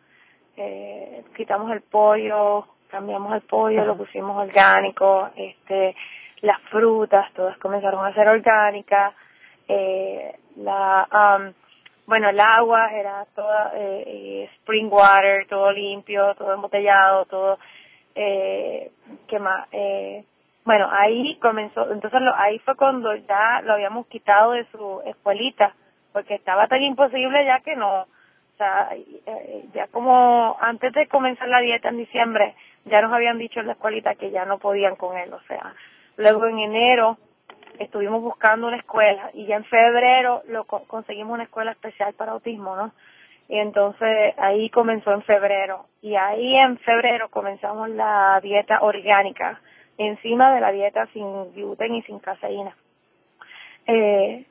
[0.57, 5.95] Eh, quitamos el pollo, cambiamos el pollo, lo pusimos orgánico, este,
[6.41, 9.15] las frutas, todas comenzaron a ser orgánicas,
[9.69, 11.53] eh, la, um,
[12.07, 17.59] bueno, el agua era toda eh, spring water, todo limpio, todo embotellado, todo,
[18.21, 18.91] eh,
[19.29, 19.69] ¿qué más?
[19.71, 20.25] Eh,
[20.65, 25.73] bueno, ahí comenzó, entonces lo, ahí fue cuando ya lo habíamos quitado de su escuelita,
[26.13, 31.49] porque estaba tan imposible ya que no, o sea, eh, ya como antes de comenzar
[31.49, 34.97] la dieta en diciembre, ya nos habían dicho en la escuelita que ya no podían
[34.97, 35.75] con él, o sea,
[36.17, 37.17] luego en enero
[37.79, 42.75] estuvimos buscando una escuela y ya en febrero lo conseguimos una escuela especial para autismo,
[42.75, 42.93] ¿no?
[43.49, 49.61] Y entonces ahí comenzó en febrero y ahí en febrero comenzamos la dieta orgánica
[49.97, 52.75] encima de la dieta sin gluten y sin caseína.
[53.87, 54.45] Eh,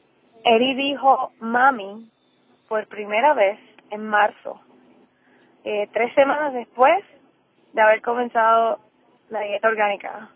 [0.44, 2.10] Eri dijo mami
[2.68, 4.60] por primera vez en marzo,
[5.64, 7.04] eh, tres semanas después
[7.74, 8.80] de haber comenzado
[9.30, 10.30] la dieta orgánica.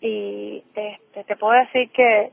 [0.00, 2.30] Y este, te puedo decir que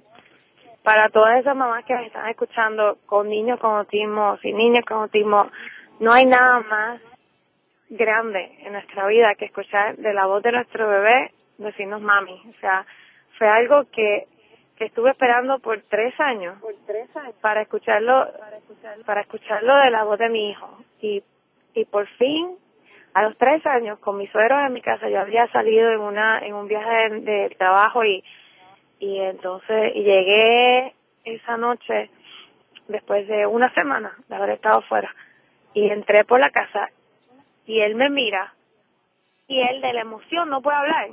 [0.85, 4.97] para todas esas mamás que me están escuchando con niños con autismo, sin niños con
[4.99, 5.49] autismo,
[5.99, 7.01] no hay nada más
[7.89, 12.39] grande en nuestra vida que escuchar de la voz de nuestro bebé decirnos mami.
[12.49, 12.85] O sea,
[13.37, 14.27] fue algo que,
[14.77, 19.75] que estuve esperando por tres años, por tres años para escucharlo, para escucharlo, para escucharlo
[19.77, 20.77] de la voz de mi hijo.
[21.01, 21.23] Y,
[21.73, 22.57] y por fin
[23.15, 26.39] a los tres años con mis suegros en mi casa yo había salido en una
[26.45, 28.23] en un viaje de, trabajo y
[28.99, 32.09] y entonces llegué esa noche
[32.87, 35.13] después de una semana de haber estado fuera
[35.73, 36.89] y entré por la casa
[37.65, 38.53] y él me mira
[39.47, 41.09] y él de la emoción no puede hablar.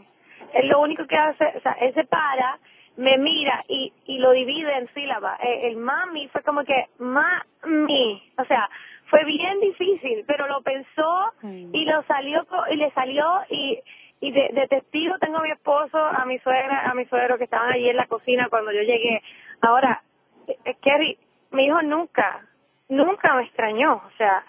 [0.54, 2.58] Él lo único que hace o sea él se para
[2.96, 5.40] me mira y y lo divide en sílabas.
[5.42, 8.68] El, el mami fue como que mami o sea
[9.12, 12.40] fue bien difícil, pero lo pensó y lo salió
[12.70, 13.78] y le salió y
[14.22, 17.72] y de, testigo tengo a mi esposo, a mi suegra, a mi suegro que estaban
[17.72, 19.20] allí en la cocina cuando yo llegué.
[19.60, 20.00] Ahora,
[20.80, 21.18] Kerry,
[21.50, 22.46] mi hijo nunca,
[22.88, 23.94] nunca me extrañó.
[23.94, 24.44] O sea,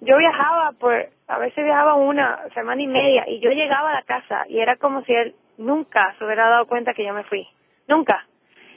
[0.00, 4.02] yo viajaba por, a veces viajaba una semana y media y yo llegaba a la
[4.02, 7.46] casa y era como si él nunca se hubiera dado cuenta que yo me fui.
[7.86, 8.26] Nunca.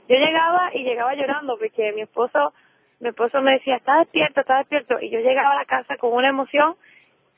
[0.09, 2.53] Yo llegaba y llegaba llorando porque mi esposo,
[2.99, 4.99] mi esposo me decía, está despierto, está despierto.
[4.99, 6.75] Y yo llegaba a la casa con una emoción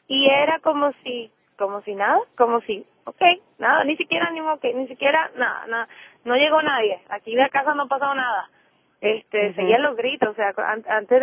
[0.07, 3.21] y era como si, como si nada, como si, ok,
[3.59, 5.87] nada, ni siquiera ni ok, ni siquiera nada, nada,
[6.25, 6.99] no llegó nadie.
[7.09, 8.49] Aquí de la casa no ha pasado nada.
[9.03, 10.53] Este seguían los gritos o sea
[10.87, 11.21] antes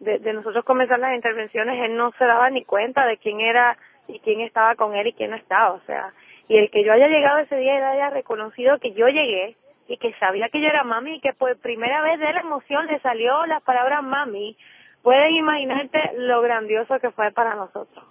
[0.00, 3.78] de, de, nosotros comenzar las intervenciones él no se daba ni cuenta de quién era
[4.08, 6.12] y quién estaba con él y quién no estaba o sea
[6.48, 9.54] y el que yo haya llegado ese día y haya reconocido que yo llegué
[9.86, 12.88] y que sabía que yo era mami y que por primera vez de la emoción
[12.88, 14.56] le salió las palabras mami
[15.04, 18.04] pueden imaginarte lo grandioso que fue para nosotros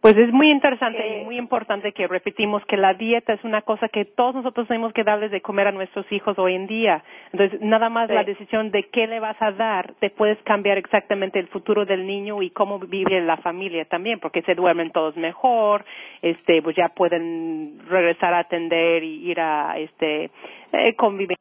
[0.00, 3.88] pues es muy interesante y muy importante que repetimos que la dieta es una cosa
[3.88, 7.02] que todos nosotros tenemos que darles de comer a nuestros hijos hoy en día.
[7.32, 11.38] Entonces, nada más la decisión de qué le vas a dar, te puedes cambiar exactamente
[11.38, 15.84] el futuro del niño y cómo vive la familia también, porque se duermen todos mejor,
[16.22, 20.30] este, pues ya pueden regresar a atender y ir a, este,
[20.72, 21.38] eh, convivir,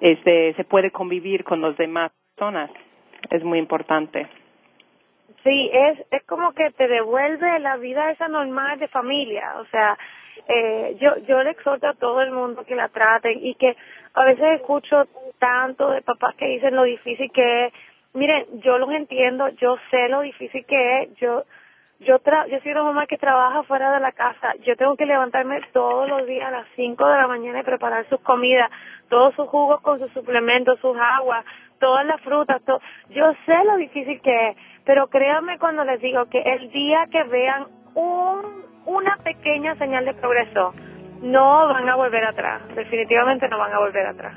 [0.00, 2.70] este, se puede convivir con los demás personas.
[3.30, 4.26] Es muy importante.
[5.44, 9.98] Sí, es, es como que te devuelve la vida esa normal de familia, o sea,
[10.48, 13.76] eh, yo, yo le exhorto a todo el mundo que la traten y que
[14.14, 15.06] a veces escucho
[15.38, 17.72] tanto de papás que dicen lo difícil que es.
[18.14, 21.44] Miren, yo los entiendo, yo sé lo difícil que es, yo,
[22.00, 25.06] yo tra yo soy una mamá que trabaja fuera de la casa, yo tengo que
[25.06, 28.70] levantarme todos los días a las 5 de la mañana y preparar sus comidas,
[29.08, 31.44] todos sus jugos con sus suplementos, sus aguas,
[31.80, 32.80] todas las frutas, todo.
[33.10, 37.22] yo sé lo difícil que es pero créanme cuando les digo que el día que
[37.24, 40.72] vean un, una pequeña señal de progreso,
[41.22, 42.62] no van a volver atrás.
[42.74, 44.34] Definitivamente no van a volver atrás.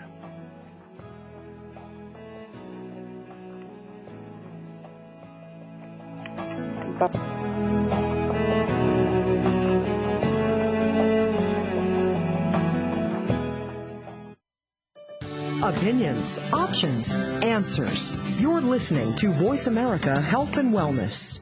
[15.65, 18.15] Opinions, options, answers.
[18.39, 21.39] You're listening to Voice America Health and Wellness.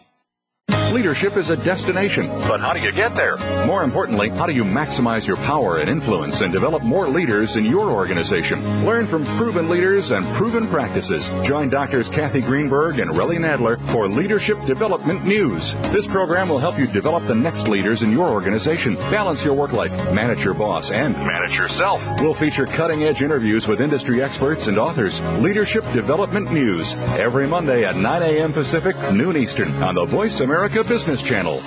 [0.93, 3.37] Leadership is a destination, but how do you get there?
[3.67, 7.65] More importantly, how do you maximize your power and influence and develop more leaders in
[7.65, 8.59] your organization?
[8.83, 11.31] Learn from proven leaders and proven practices.
[11.43, 15.75] Join Doctors Kathy Greenberg and Relly Nadler for Leadership Development News.
[15.91, 19.73] This program will help you develop the next leaders in your organization, balance your work
[19.73, 22.09] life, manage your boss, and manage yourself.
[22.19, 25.21] We'll feature cutting edge interviews with industry experts and authors.
[25.21, 28.53] Leadership Development News every Monday at 9 a.m.
[28.53, 31.61] Pacific, noon Eastern on the Voice America Business Channel.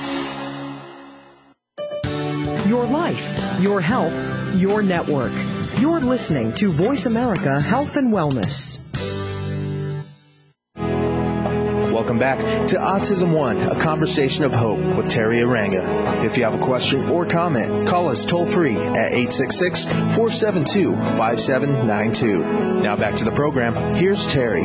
[2.69, 4.15] Your life, your health,
[4.57, 5.33] your network.
[5.79, 8.79] You're listening to Voice America Health and Wellness.
[12.03, 16.25] Welcome back to Autism One, a conversation of hope with Terry Aranga.
[16.25, 22.83] If you have a question or comment, call us toll free at 866 472 5792.
[22.83, 23.95] Now back to the program.
[23.95, 24.65] Here's Terry.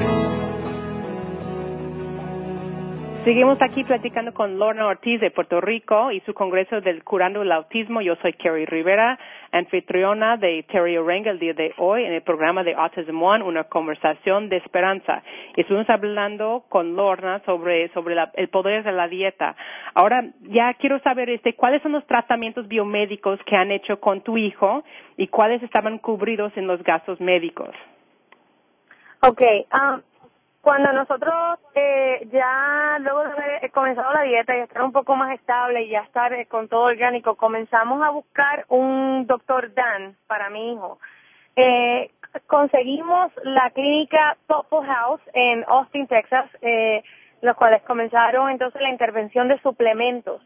[3.27, 7.51] Seguimos aquí platicando con Lorna Ortiz de Puerto Rico y su congreso del Curando el
[7.51, 7.99] Autismo.
[7.99, 9.19] Yo soy Kerry Rivera,
[9.51, 13.65] anfitriona de Terry Orenga el día de hoy en el programa de Autism One, una
[13.65, 15.23] conversación de esperanza.
[15.57, 19.57] Estuvimos hablando con Lorna sobre, sobre el poder de la dieta.
[19.93, 24.37] Ahora, ya quiero saber este, cuáles son los tratamientos biomédicos que han hecho con tu
[24.37, 24.85] hijo
[25.17, 27.75] y cuáles estaban cubridos en los gastos médicos.
[29.19, 29.41] Ok,
[29.73, 30.01] um,
[30.61, 35.33] cuando nosotros eh, ya luego de haber comenzado la dieta y estar un poco más
[35.33, 40.49] estable y ya estar eh, con todo orgánico, comenzamos a buscar un doctor Dan para
[40.49, 40.99] mi hijo.
[41.55, 42.11] Eh,
[42.45, 47.03] conseguimos la clínica Thoughtful House en Austin, Texas, eh,
[47.41, 50.41] los cuales comenzaron entonces la intervención de suplementos.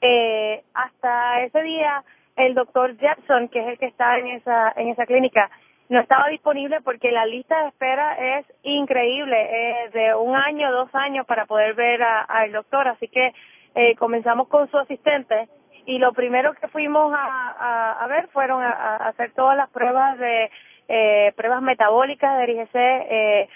[0.00, 2.04] Eh, hasta ese día,
[2.36, 5.50] el doctor Jepson, que es el que está en esa, en esa clínica,
[5.88, 10.94] no estaba disponible porque la lista de espera es increíble, eh, de un año, dos
[10.94, 12.88] años para poder ver al doctor.
[12.88, 13.32] Así que
[13.74, 15.48] eh, comenzamos con su asistente
[15.86, 20.50] y lo primero que fuimos a, a, ver fueron a, hacer todas las pruebas de
[20.88, 23.48] eh, pruebas metabólicas de IgC, eh,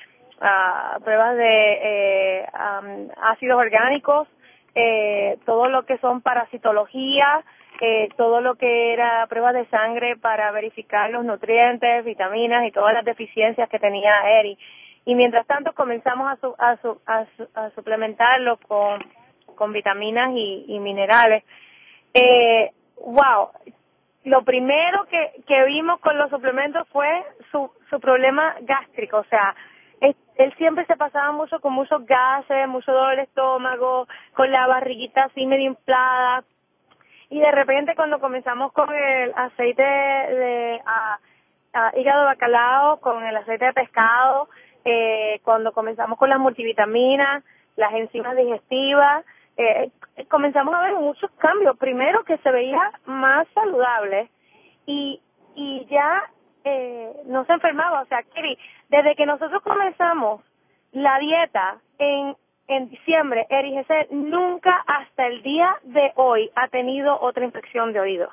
[1.05, 2.47] pruebas de eh,
[3.23, 4.29] ácidos orgánicos,
[4.75, 7.43] eh, todo lo que son parasitología,
[7.81, 12.95] eh, todo lo que era pruebas de sangre para verificar los nutrientes, vitaminas y todas
[12.95, 14.59] las deficiencias que tenía Eri.
[15.05, 21.45] Y mientras tanto comenzamos a, a, suplementarlo con, vitaminas y, minerales.
[22.15, 22.71] Eh,
[23.05, 23.51] wow,
[24.25, 29.55] lo primero que, que vimos con los suplementos fue su, su problema gástrico, o sea,
[30.41, 35.25] él siempre se pasaba mucho con muchos gases, mucho dolor de estómago, con la barriguita
[35.25, 36.45] así medio inflada.
[37.31, 40.81] Y de repente cuando comenzamos con el aceite de
[41.95, 44.49] hígado bacalao, con el aceite de pescado,
[44.85, 47.45] eh, cuando comenzamos con las multivitaminas,
[47.77, 49.25] las enzimas digestivas,
[49.57, 49.91] eh,
[50.29, 51.79] comenzamos a ver muchos cambios.
[51.79, 54.29] Primero que se veía más saludable
[54.87, 55.21] y,
[55.55, 56.25] y ya
[56.65, 58.03] eh, no se enfermaba.
[58.03, 58.59] O sea, Kiri,
[58.89, 60.43] desde que nosotros comenzamos
[60.93, 62.35] la dieta en,
[62.71, 68.29] en diciembre, RIGC nunca hasta el día de hoy ha tenido otra infección de oído.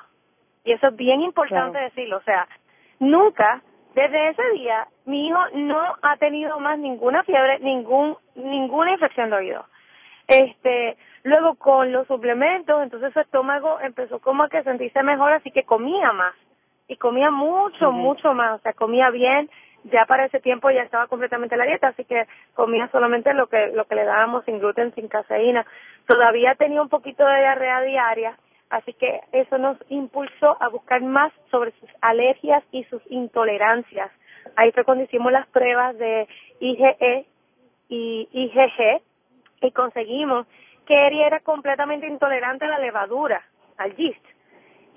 [0.64, 2.18] Y eso es bien importante decirlo.
[2.18, 2.46] O sea,
[3.00, 3.62] nunca,
[3.94, 9.36] desde ese día, mi hijo no ha tenido más ninguna fiebre, ningún, ninguna infección de
[9.36, 9.64] oído.
[10.28, 15.50] Este, luego con los suplementos, entonces su estómago empezó como a que sentirse mejor, así
[15.50, 16.34] que comía más
[16.86, 19.50] y comía mucho, mucho más, o sea, comía bien,
[19.84, 23.68] ya para ese tiempo ya estaba completamente la dieta, así que comía solamente lo que
[23.68, 25.66] lo que le dábamos sin gluten, sin caseína.
[26.06, 28.36] Todavía tenía un poquito de diarrea diaria,
[28.70, 34.10] así que eso nos impulsó a buscar más sobre sus alergias y sus intolerancias.
[34.56, 36.26] Ahí fue cuando hicimos las pruebas de
[36.60, 37.26] IgE
[37.88, 39.02] y IgG
[39.62, 40.46] y conseguimos
[40.86, 43.42] que Eri era completamente intolerante a la levadura,
[43.76, 44.24] al yeast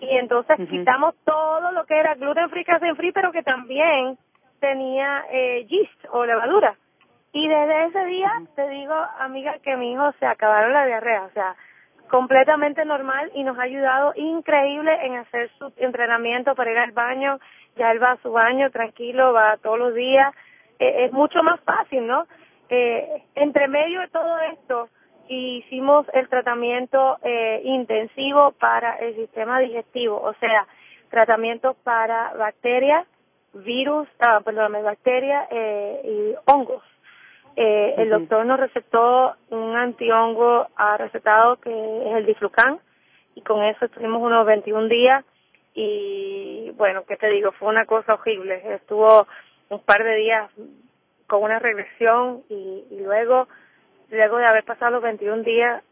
[0.01, 4.17] y entonces quitamos todo lo que era gluten free, casein free, pero que también
[4.62, 6.76] tenía eh, yeast o levadura.
[7.34, 11.32] Y desde ese día te digo, amiga, que mi hijo se acabaron la diarrea, o
[11.32, 11.55] sea,
[12.09, 17.39] completamente normal y nos ha ayudado increíble en hacer su entrenamiento para ir al baño.
[17.78, 20.34] Ya él va a su baño tranquilo, va todos los días.
[20.80, 22.28] Eh, es mucho más fácil, ¿no?
[22.70, 24.89] Eh, entre medio de todo esto,
[25.30, 30.68] hicimos el tratamiento eh, intensivo para el sistema digestivo, o sea,
[31.09, 33.07] tratamiento para bacterias,
[33.53, 36.83] virus, ah, perdón, bacterias eh, y hongos.
[37.55, 42.79] Eh, El doctor nos recetó un antihongo ha recetado que es el diflucan
[43.35, 45.25] y con eso estuvimos unos 21 días
[45.73, 47.51] y bueno, ¿qué te digo?
[47.53, 48.61] Fue una cosa horrible.
[48.75, 49.27] Estuvo
[49.69, 50.49] un par de días
[51.27, 53.47] con una regresión y, y luego
[54.11, 55.83] luego de haber pasado los 21 días,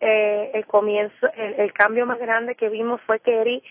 [0.00, 3.62] eh, el comienzo, el, cambio más grande que vimos fue que Eri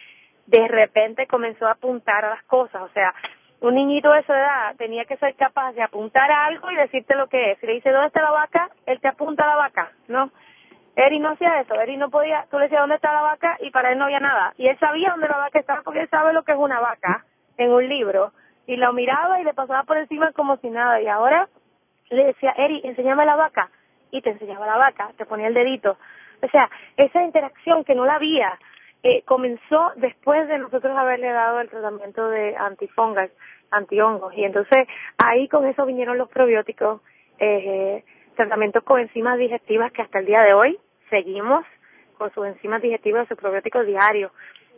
[0.47, 3.13] de repente comenzó a apuntar a las cosas, o sea,
[3.61, 7.15] un niñito de esa edad tenía que ser capaz de apuntar a algo y decirte
[7.15, 7.59] lo que es.
[7.59, 10.31] Si le dice dónde está la vaca, él te apunta a la vaca, ¿no?
[10.95, 13.69] Eri no hacía eso, Eri no podía, tú le decías dónde está la vaca y
[13.71, 14.53] para él no había nada.
[14.57, 17.25] Y él sabía dónde la vaca estaba porque él sabe lo que es una vaca
[17.57, 18.31] en un libro.
[18.67, 21.01] Y lo miraba y le pasaba por encima como si nada.
[21.01, 21.49] Y ahora
[22.09, 23.69] le decía, Eri, enséñame la vaca
[24.11, 25.97] y te enseñaba la vaca, te ponía el dedito.
[26.41, 28.57] O sea, esa interacción que no la había
[29.07, 33.29] eh, comenzó después de nosotros haberle dado el tratamiento de antifongas,
[33.69, 34.33] antihongos.
[34.35, 34.87] Y entonces
[35.23, 37.01] ahí con eso vinieron los probióticos,
[37.37, 38.03] eh,
[38.35, 40.79] tratamientos con enzimas digestivas que hasta el día de hoy
[41.11, 41.63] seguimos
[42.17, 44.31] con sus enzimas digestivas, sus probióticos diarios.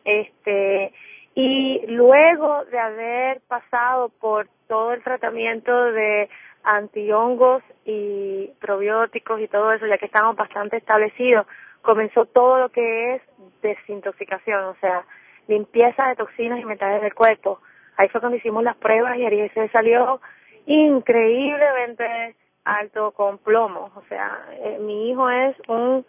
[0.04, 0.92] Este,
[1.34, 6.28] y luego de haber pasado por todo el tratamiento de
[6.64, 11.48] antihongos y probióticos y todo eso, ya que estamos bastante establecidos,
[11.88, 13.22] comenzó todo lo que es
[13.62, 15.06] desintoxicación, o sea,
[15.48, 17.62] limpieza de toxinas y metales del cuerpo.
[17.96, 20.20] Ahí fue cuando hicimos las pruebas y Ariel se salió
[20.66, 22.36] increíblemente
[22.66, 26.06] alto con plomo, o sea, eh, mi hijo es un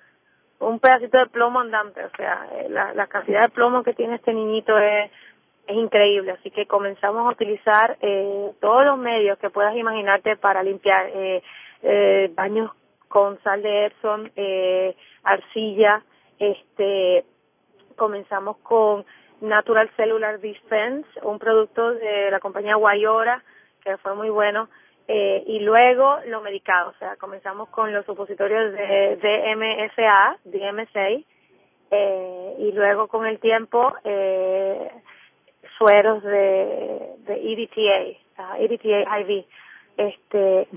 [0.60, 4.34] un pedacito de plomo andante, o sea, eh, la, cantidad de plomo que tiene este
[4.34, 5.08] niñito es
[5.68, 6.32] es increíble.
[6.32, 11.10] Así que comenzamos a utilizar eh, todos los medios que puedas imaginarte para limpiar.
[11.14, 11.42] Eh,
[11.82, 12.72] eh, baños
[13.08, 16.02] con sal de Epsom, eh, arcilla,
[16.38, 17.24] este,
[17.96, 19.04] comenzamos con
[19.40, 23.42] Natural Cellular Defense, un producto de la compañía Guayora,
[23.82, 24.68] que fue muy bueno,
[25.06, 31.24] eh, y luego lo medicado, o sea, comenzamos con los supositorios de DMSA, DMSA,
[31.90, 34.90] eh, y luego con el tiempo eh,
[35.78, 39.46] sueros de, de EDTA, uh, EDTA IV.
[39.96, 40.68] Este,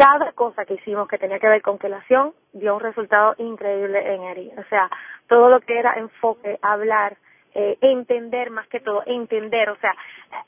[0.00, 4.22] cada cosa que hicimos que tenía que ver con quelación dio un resultado increíble en
[4.22, 4.50] Eri.
[4.56, 4.88] O sea,
[5.28, 7.18] todo lo que era enfoque, hablar,
[7.54, 9.68] eh, entender más que todo, entender.
[9.68, 9.94] O sea,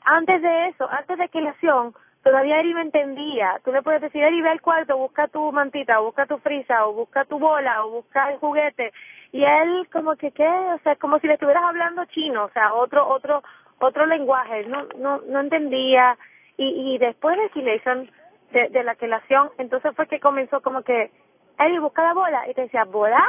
[0.05, 1.93] antes de eso, antes de quelación,
[2.23, 3.61] todavía Eri me entendía.
[3.63, 6.93] Tú le puedes decir, Eri, ve al cuarto, busca tu mantita, busca tu frisa, o
[6.93, 8.91] busca tu bola, o busca el juguete.
[9.31, 10.47] Y él como que, ¿qué?
[10.47, 13.43] O sea, como si le estuvieras hablando chino, o sea, otro, otro,
[13.77, 14.65] otro lenguaje.
[14.65, 16.17] No, no, no entendía.
[16.57, 18.09] Y, y después de Kilation,
[18.53, 21.11] de, la quelación, entonces fue que comenzó como que,
[21.59, 22.49] Eri, busca la bola.
[22.49, 23.21] Y te decía, ¿bola?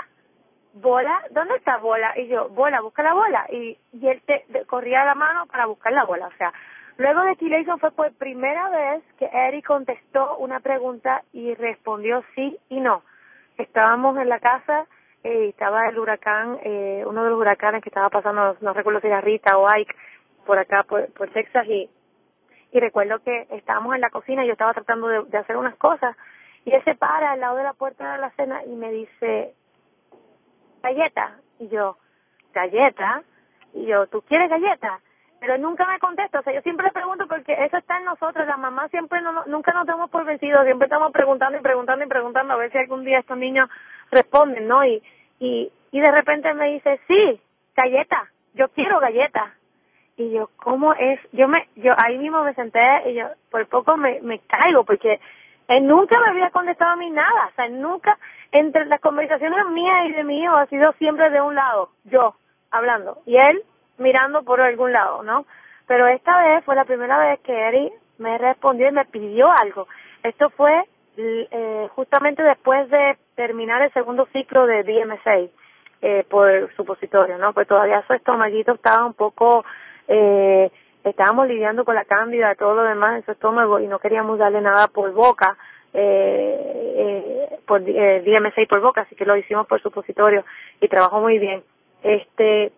[0.75, 2.19] bola, ¿dónde está bola?
[2.19, 3.47] Y yo, bola, busca la bola.
[3.51, 6.27] Y, y él te, corría la mano para buscar la bola.
[6.27, 6.53] O sea,
[6.97, 12.59] luego de Kilation fue por primera vez que Eric contestó una pregunta y respondió sí
[12.69, 13.03] y no.
[13.57, 14.87] Estábamos en la casa
[15.25, 19.07] eh, estaba el huracán, eh, uno de los huracanes que estaba pasando, no, recuerdo si
[19.07, 19.95] era Rita o Ike,
[20.45, 21.89] por acá, por, por Texas, y,
[22.75, 26.17] y recuerdo que estábamos en la cocina y yo estaba tratando de, hacer unas cosas,
[26.65, 29.55] y él se para al lado de la puerta de la cena y me dice,
[30.83, 31.39] galleta.
[31.61, 31.97] Y yo,
[32.53, 33.23] galleta.
[33.75, 34.99] Y yo, ¿tú quieres galleta?
[35.39, 36.41] Pero nunca me contesta.
[36.41, 38.45] O sea, yo siempre le pregunto porque eso está en nosotros.
[38.45, 40.65] Las mamás siempre nunca nos damos por vencidos.
[40.65, 43.69] Siempre estamos preguntando y preguntando y preguntando a ver si algún día estos niños
[44.11, 44.85] responden, ¿no?
[44.85, 45.01] Y,
[45.39, 47.41] y, y de repente me dice, sí,
[47.77, 48.33] galleta.
[48.55, 49.55] Yo quiero galleta.
[50.17, 51.21] Y yo, ¿cómo es?
[51.33, 55.21] Yo me, yo ahí mismo me senté y yo por poco me, me caigo porque
[55.69, 57.49] él nunca me había contestado a mí nada.
[57.53, 58.19] O sea, nunca,
[58.53, 62.35] entre las conversaciones mías y de mi ha sido siempre de un lado, yo
[62.71, 63.63] hablando y él
[63.99, 65.47] mirando por algún lado, ¿no?
[65.87, 69.87] Pero esta vez fue la primera vez que Eri me respondió y me pidió algo.
[70.23, 70.85] Esto fue
[71.17, 75.51] eh, justamente después de terminar el segundo ciclo de DMSA
[76.03, 77.53] eh, por supositorio, ¿no?
[77.53, 79.65] Pues todavía su estomaguito estaba un poco,
[80.09, 80.71] eh,
[81.05, 84.61] estábamos lidiando con la cándida todo lo demás en su estómago y no queríamos darle
[84.61, 85.57] nada por boca
[85.95, 90.45] eh, eh, por eh, por boca, así que lo hicimos por supositorio
[90.81, 91.63] y trabajó muy bien.
[92.03, 92.73] Este,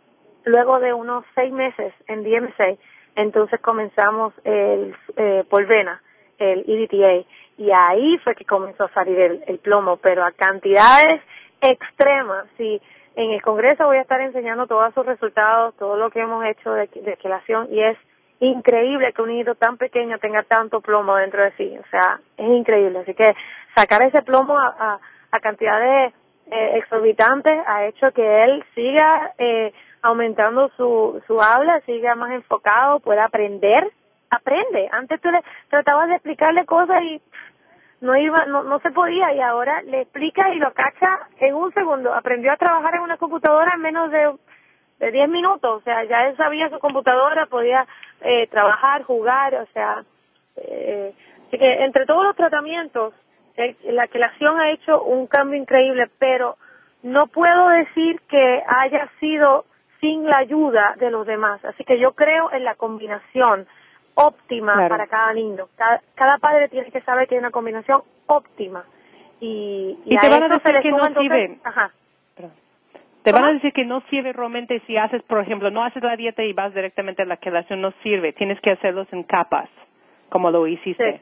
[0.45, 2.77] luego de unos seis meses en DMSA,
[3.17, 6.03] entonces comenzamos el eh, por vena,
[6.39, 11.23] el EDTA, y ahí fue que comenzó a salir el, el plomo, pero a cantidades
[11.63, 12.47] extremas.
[12.59, 12.81] Sí,
[13.17, 16.73] en el Congreso voy a estar enseñando todos sus resultados, todo lo que hemos hecho
[16.73, 17.99] de, de quelación, y es
[18.41, 22.47] increíble que un niño tan pequeño tenga tanto plomo dentro de sí, o sea, es
[22.47, 23.01] increíble.
[23.01, 23.35] Así que
[23.75, 25.01] sacar ese plomo a
[25.43, 26.13] cantidades
[26.51, 33.01] eh, exorbitantes ha hecho que él siga eh, aumentando su, su habla, siga más enfocado,
[33.01, 33.91] pueda aprender,
[34.31, 34.89] aprende.
[34.93, 37.21] Antes tú le tratabas de explicarle cosas y
[38.01, 41.73] no iba, no, no se podía y ahora le explica y lo cacha en un
[41.73, 42.15] segundo.
[42.15, 44.33] Aprendió a trabajar en una computadora en menos de
[44.99, 47.87] de 10 minutos, o sea, ya él sabía su computadora, podía
[48.23, 50.05] eh, trabajar, jugar, o sea,
[50.57, 51.13] eh,
[51.47, 53.13] así que entre todos los tratamientos,
[53.57, 56.57] eh, la quelación ha hecho un cambio increíble, pero
[57.03, 59.67] no puedo decir que haya sido
[60.01, 63.67] sin la ayuda de los demás, así que yo creo en la combinación
[64.17, 65.69] óptima para cada niño.
[65.77, 68.85] Cada, padre tiene que saber que hay una combinación óptima.
[69.41, 71.59] Y, y, te van a decir que no sirve.
[71.63, 71.93] Ajá.
[73.23, 76.15] Te van a decir que no sirve realmente si haces, por ejemplo, no haces la
[76.15, 78.33] dieta y vas directamente a la quelación, no sirve.
[78.33, 79.69] Tienes que hacerlos en capas,
[80.29, 81.21] como lo hiciste.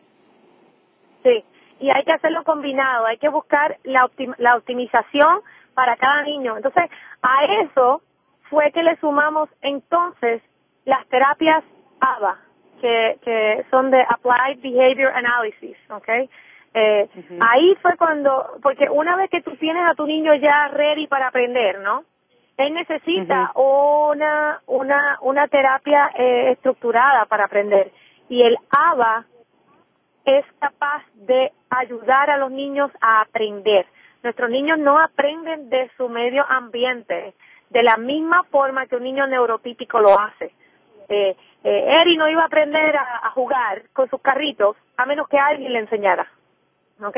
[1.22, 1.42] Sí.
[1.80, 5.40] Y hay que hacerlo combinado, hay que buscar la, la optimización
[5.72, 6.58] para cada niño.
[6.58, 6.90] Entonces,
[7.22, 8.02] a eso
[8.50, 10.42] fue que le sumamos entonces
[10.84, 11.64] las terapias
[12.00, 12.38] ABA,
[12.80, 16.08] que, que son de Applied Behavior Analysis, ¿ok?
[16.74, 17.08] Eh,
[17.40, 21.28] Ahí fue cuando, porque una vez que tú tienes a tu niño ya ready para
[21.28, 22.04] aprender, ¿no?
[22.56, 27.90] Él necesita una, una, una terapia eh, estructurada para aprender.
[28.28, 29.24] Y el ABA
[30.24, 33.86] es capaz de ayudar a los niños a aprender.
[34.22, 37.34] Nuestros niños no aprenden de su medio ambiente
[37.70, 40.52] de la misma forma que un niño neurotípico lo hace.
[41.08, 45.28] Eh, eh, Eri no iba a aprender a, a jugar con sus carritos a menos
[45.28, 46.28] que alguien le enseñara.
[47.02, 47.16] ¿ok?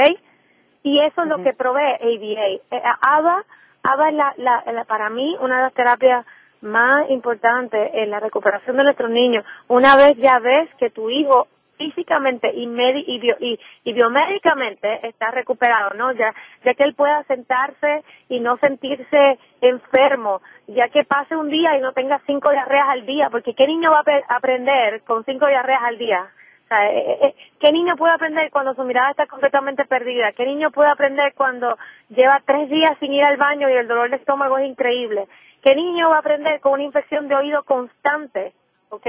[0.83, 2.47] Y eso es lo que provee ABA.
[2.71, 3.45] Eh, ABA,
[3.83, 6.27] ABA es la, la, para mí una de las terapias
[6.61, 9.45] más importantes en la recuperación de nuestros niños.
[9.69, 16.13] Una vez ya ves que tu hijo físicamente y, y, y, biomédicamente está recuperado, ¿no?
[16.13, 21.77] Ya, ya que él pueda sentarse y no sentirse enfermo, ya que pase un día
[21.77, 25.47] y no tenga cinco diarreas al día, porque ¿qué niño va a aprender con cinco
[25.47, 26.31] diarreas al día?
[26.69, 30.33] Eh, eh, eh, ¿qué niño puede aprender cuando su mirada está completamente perdida?
[30.33, 34.11] ¿Qué niño puede aprender cuando lleva tres días sin ir al baño y el dolor
[34.11, 35.29] de estómago es increíble?
[35.63, 38.53] ¿Qué niño va a aprender con una infección de oído constante?
[38.89, 39.07] ¿Ok?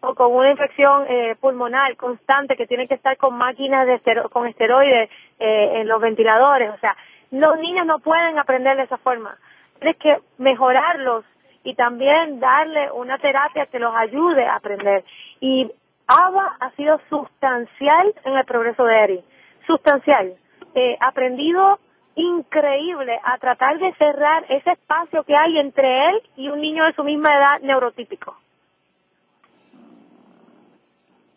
[0.00, 1.06] O con una infección
[1.40, 6.70] pulmonar constante que tiene que estar con máquinas de con esteroides en los ventiladores.
[6.70, 6.96] O sea,
[7.30, 9.36] los niños no pueden aprender de esa forma.
[9.80, 11.24] Tienes que mejorarlos
[11.64, 15.04] y también darle una terapia que los ayude a aprender.
[15.40, 15.70] Y
[16.06, 19.24] ABA ha sido sustancial en el progreso de Eri,
[19.66, 20.34] sustancial.
[20.74, 21.80] Eh, aprendido
[22.14, 26.92] increíble a tratar de cerrar ese espacio que hay entre él y un niño de
[26.92, 28.36] su misma edad neurotípico.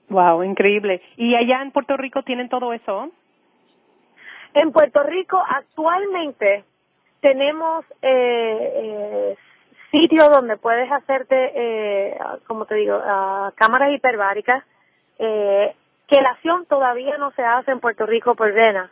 [0.09, 1.01] Wow, increíble.
[1.17, 3.11] ¿Y allá en Puerto Rico tienen todo eso?
[4.53, 6.63] En Puerto Rico actualmente
[7.21, 9.37] tenemos eh, eh,
[9.91, 12.99] sitio donde puedes hacerte, eh, como te digo,
[13.55, 14.63] cámaras hiperbáricas.
[15.19, 15.75] Eh,
[16.07, 18.89] quelación todavía no se hace en Puerto Rico por vena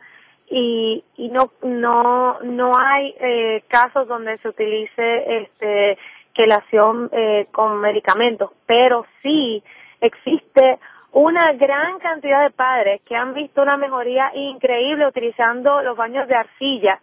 [0.50, 5.98] y, y no no no hay eh, casos donde se utilice este
[6.34, 9.62] quelación eh, con medicamentos, pero sí
[10.00, 10.78] existe
[11.12, 16.34] una gran cantidad de padres que han visto una mejoría increíble utilizando los baños de
[16.34, 17.00] arcilla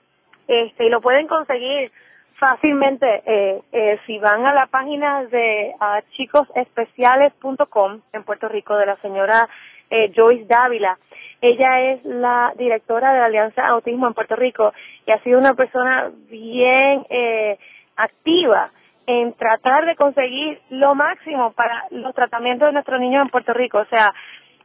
[0.47, 1.91] este y lo pueden conseguir
[2.36, 5.74] fácilmente eh, eh, si van a la página de
[6.12, 9.47] chicosespeciales.com en Puerto Rico de la señora
[9.89, 10.97] eh, Joyce Dávila.
[11.41, 14.74] Ella es la directora de la Alianza Autismo en Puerto Rico
[15.06, 17.58] y ha sido una persona bien eh,
[17.95, 18.70] activa
[19.08, 23.80] en tratar de conseguir lo máximo para los tratamientos de nuestros niños en Puerto Rico.
[23.80, 24.14] O sea,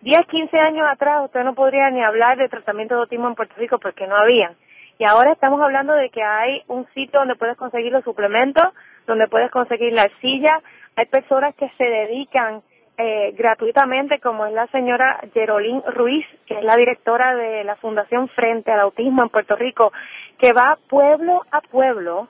[0.02, 3.54] 10, 15 años atrás usted no podría ni hablar de tratamiento de autismo en Puerto
[3.58, 4.52] Rico porque no había.
[4.98, 8.64] Y ahora estamos hablando de que hay un sitio donde puedes conseguir los suplementos,
[9.06, 10.60] donde puedes conseguir la arcilla.
[10.96, 12.62] Hay personas que se dedican
[12.98, 18.28] eh, gratuitamente, como es la señora Gerolín Ruiz, que es la directora de la Fundación
[18.28, 19.90] Frente al Autismo en Puerto Rico,
[20.38, 22.28] que va pueblo a pueblo.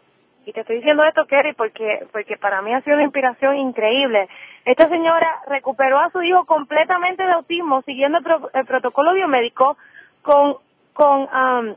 [0.50, 4.28] Y te estoy diciendo esto, Kerry, porque, porque para mí ha sido una inspiración increíble.
[4.64, 8.18] Esta señora recuperó a su hijo completamente de autismo, siguiendo
[8.52, 9.76] el, protocolo biomédico
[10.22, 10.56] con,
[10.92, 11.74] con um,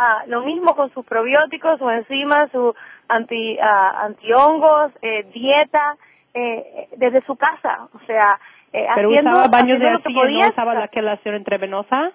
[0.00, 2.74] Ah, lo mismo con sus probióticos, sus enzimas, sus
[3.08, 5.96] anti, ah, antihongos, eh, dieta,
[6.34, 7.88] eh, desde su casa.
[7.94, 8.38] O sea,
[8.72, 12.12] eh, ¿Pero haciendo, usaba baños de arcilla no usaba la quelación intravenosa?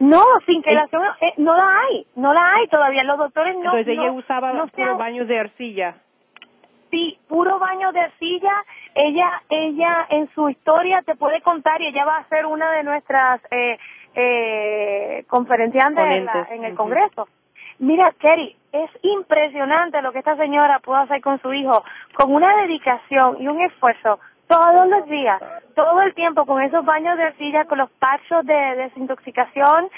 [0.00, 3.04] No, sin quelación eh, no la hay, no la hay todavía.
[3.04, 3.76] Los doctores no.
[3.76, 5.94] Entonces ella usaba no puro baños de arcilla.
[6.90, 8.64] Sí, puro baño de arcilla.
[8.94, 12.82] Ella, ella en su historia te puede contar y ella va a ser una de
[12.82, 13.78] nuestras eh,
[14.14, 17.28] eh, conferenciante en, el Congreso.
[17.78, 21.84] Mira, Kerry, es impresionante lo que esta señora pudo hacer con su hijo,
[22.14, 24.18] con una dedicación y un esfuerzo
[24.50, 25.40] todos los días,
[25.76, 29.88] todo el tiempo, con esos baños de arcilla, con los parchos de desintoxicación,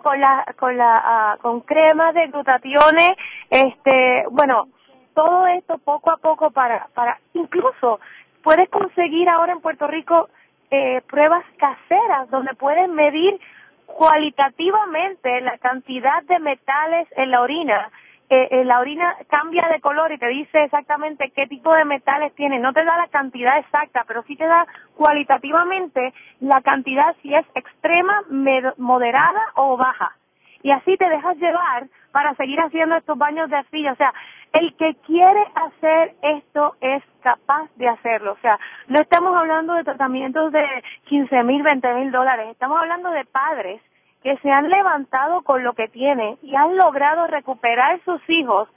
[0.00, 3.16] con la, con la, ah, con cremas de glutationes,
[3.50, 4.68] este, bueno,
[5.12, 7.98] todo esto poco a poco para, para, incluso
[8.44, 10.28] puedes conseguir ahora en Puerto Rico
[10.70, 13.40] eh, pruebas caseras donde puedes medir
[13.86, 17.90] cualitativamente la cantidad de metales en la orina.
[18.28, 22.34] Eh, eh, la orina cambia de color y te dice exactamente qué tipo de metales
[22.34, 22.58] tiene.
[22.58, 24.66] No te da la cantidad exacta, pero sí te da
[24.96, 28.22] cualitativamente la cantidad si es extrema,
[28.78, 30.16] moderada o baja.
[30.62, 33.92] Y así te dejas llevar para seguir haciendo estos baños de arcilla.
[33.92, 34.12] O sea,
[34.54, 38.32] el que quiere hacer esto es capaz de hacerlo.
[38.32, 38.58] O sea,
[38.88, 40.64] no estamos hablando de tratamientos de
[41.04, 42.48] 15 mil, 20 mil dólares.
[42.50, 43.80] Estamos hablando de padres
[44.26, 48.68] que se han levantado con lo que tienen y han logrado recuperar sus hijos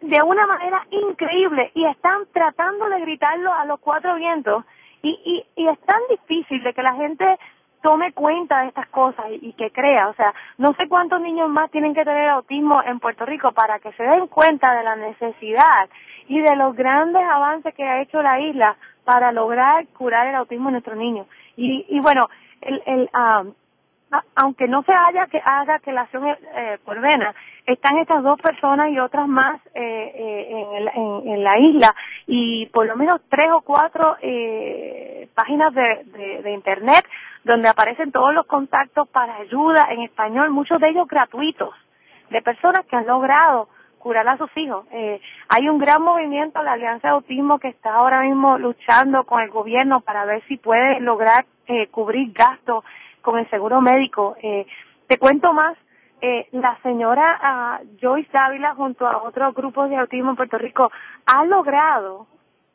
[0.00, 4.64] de una manera increíble y están tratando de gritarlo a los cuatro vientos
[5.02, 7.38] y, y, y es tan difícil de que la gente
[7.82, 10.08] tome cuenta de estas cosas y, que crea.
[10.08, 13.78] O sea, no sé cuántos niños más tienen que tener autismo en Puerto Rico para
[13.78, 15.90] que se den cuenta de la necesidad
[16.28, 20.70] y de los grandes avances que ha hecho la isla para lograr curar el autismo
[20.70, 21.26] en nuestros niños.
[21.56, 22.30] Y, y bueno,
[22.62, 23.44] el, el, ah,
[24.36, 27.34] aunque no se haya que haga quelación eh, por vena,
[27.66, 31.94] están estas dos personas y otras más eh, eh en, en, la isla
[32.26, 37.04] y por lo menos tres o cuatro eh, páginas de, de, internet
[37.44, 41.74] donde aparecen todos los contactos para ayuda en español, muchos de ellos gratuitos,
[42.30, 43.68] de personas que han logrado
[44.06, 44.86] curar a sus hijos.
[44.92, 49.40] Eh, hay un gran movimiento, la Alianza de Autismo, que está ahora mismo luchando con
[49.40, 52.84] el gobierno para ver si puede lograr eh, cubrir gastos
[53.26, 54.36] con el seguro médico.
[54.40, 54.64] Eh,
[55.08, 55.76] te cuento más,
[56.22, 60.92] eh, la señora uh, Joyce Dávila junto a otros grupos de autismo en Puerto Rico
[61.26, 62.28] ha logrado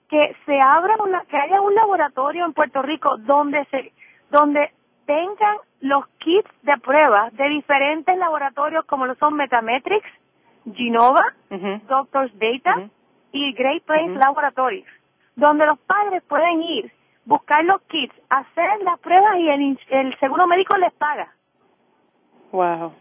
[0.09, 3.93] que se abra una, que haya un laboratorio en Puerto Rico donde se,
[4.29, 4.71] donde
[5.05, 10.09] tengan los kits de pruebas de diferentes laboratorios como lo son Metametrics,
[10.75, 11.23] Genova,
[11.87, 12.89] Doctors Data
[13.31, 14.85] y Great Plains Laboratories,
[15.35, 16.91] donde los padres pueden ir,
[17.25, 21.33] buscar los kits, hacer las pruebas y el, el seguro médico les paga.
[22.51, 22.93] Wow.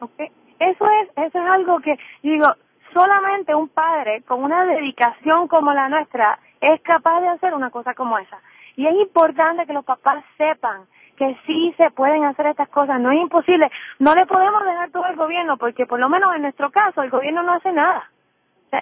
[0.00, 0.30] Okay.
[0.58, 2.46] Eso es eso es algo que digo,
[2.92, 7.94] solamente un padre con una dedicación como la nuestra es capaz de hacer una cosa
[7.94, 8.38] como esa.
[8.76, 13.10] Y es importante que los papás sepan que sí se pueden hacer estas cosas, no
[13.10, 13.70] es imposible.
[13.98, 17.10] No le podemos dejar todo al gobierno porque por lo menos en nuestro caso el
[17.10, 18.10] gobierno no hace nada.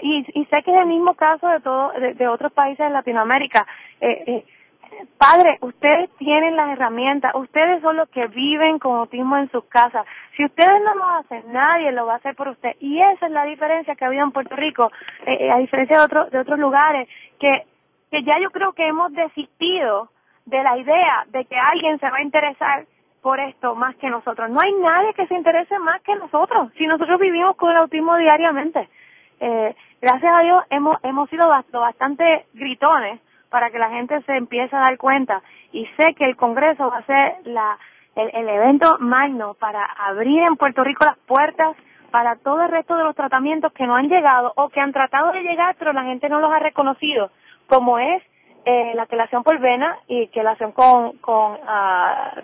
[0.01, 3.67] y, y sé que es el mismo caso de, todo, de, otros países de Latinoamérica.
[4.01, 4.45] Eh, eh,
[5.19, 10.07] padre, ustedes tienen las herramientas, ustedes son los que viven con autismo en sus casas.
[10.37, 12.77] Si ustedes no lo hacen, nadie lo va a hacer por usted.
[12.81, 14.91] Y esa es la diferencia que ha habido en Puerto Rico,
[15.27, 17.67] eh, eh a diferencia de, otros de otros lugares, que,
[18.11, 20.11] que ya yo creo que hemos desistido
[20.47, 22.87] de la idea de que alguien se va a interesar
[23.23, 24.51] por esto más que nosotros.
[24.51, 28.17] No hay nadie que se interese más que nosotros, si nosotros vivimos con el autismo
[28.17, 28.89] diariamente.
[29.41, 33.21] Eh, gracias a Dios hemos, hemos sido bastante gritones
[33.53, 35.43] para que la gente se empiece a dar cuenta
[35.73, 37.79] y sé que el Congreso va a ser la,
[38.17, 41.77] el, el evento magno para abrir en Puerto Rico las puertas
[42.11, 45.33] para todo el resto de los tratamientos que no han llegado o que han tratado
[45.33, 47.31] de llegar pero la gente no los ha reconocido,
[47.67, 48.23] como es
[48.65, 52.41] eh, la quelación por vena y quelación con con uh,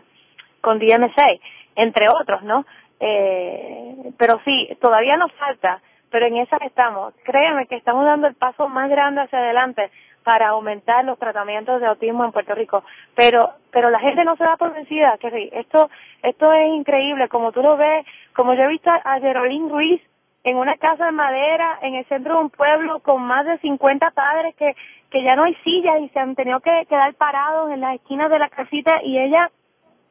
[0.60, 1.38] con DMSA,
[1.76, 2.66] entre otros, ¿no?
[3.00, 5.80] Eh, pero sí, todavía nos falta,
[6.10, 7.14] pero en esa estamos.
[7.24, 9.90] Créeme que estamos dando el paso más grande hacia adelante
[10.28, 12.84] para aumentar los tratamientos de autismo en Puerto Rico.
[13.14, 15.88] Pero pero la gente no se da por vencida, que esto
[16.22, 18.04] esto es increíble, como tú lo ves,
[18.34, 20.02] como yo he visto a Geraldine Ruiz
[20.44, 24.10] en una casa de madera en el centro de un pueblo con más de 50
[24.10, 24.76] padres que
[25.10, 28.28] que ya no hay sillas y se han tenido que quedar parados en las esquinas
[28.28, 29.50] de la casita y ella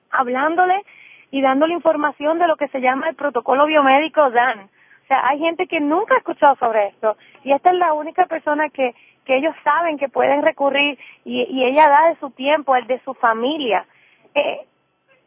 [0.10, 0.82] hablándole
[1.30, 4.62] y dándole información de lo que se llama el protocolo biomédico DAN.
[5.04, 8.26] O sea, hay gente que nunca ha escuchado sobre esto y esta es la única
[8.26, 8.96] persona que,
[9.28, 13.14] que ellos saben que pueden recurrir y, ella da de su tiempo, el de su
[13.14, 13.86] familia.
[14.34, 14.66] Eh,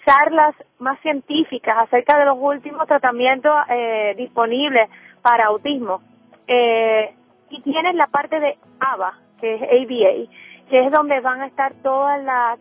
[0.07, 4.89] charlas más científicas acerca de los últimos tratamientos eh, disponibles
[5.23, 6.01] para autismo.
[6.47, 7.15] Eh,
[7.51, 10.33] y tienes la parte de ABA, que es ABA,
[10.69, 12.13] que es donde van a estar todos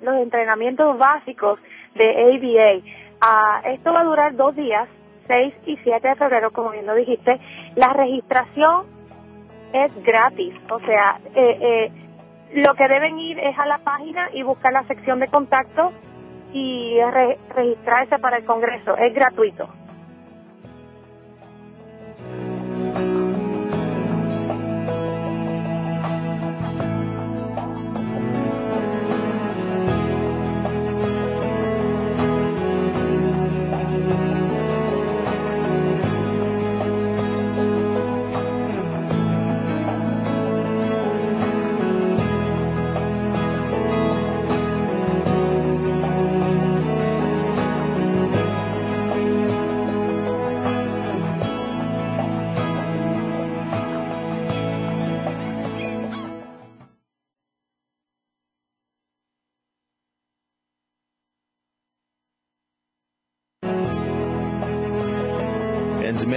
[0.02, 1.60] los entrenamientos básicos
[1.93, 2.91] de ABA.
[3.22, 4.88] Ah, esto va a durar dos días
[5.28, 7.39] 6 y 7 de febrero, como bien lo dijiste,
[7.76, 8.86] la registración
[9.72, 10.56] es gratis.
[10.72, 11.91] O sea, eh, eh,
[12.54, 15.91] lo que deben ir es a la página y buscar la sección de contacto
[16.54, 16.97] y
[17.56, 18.97] registrarse para el Congreso.
[18.97, 19.70] Es gratuito.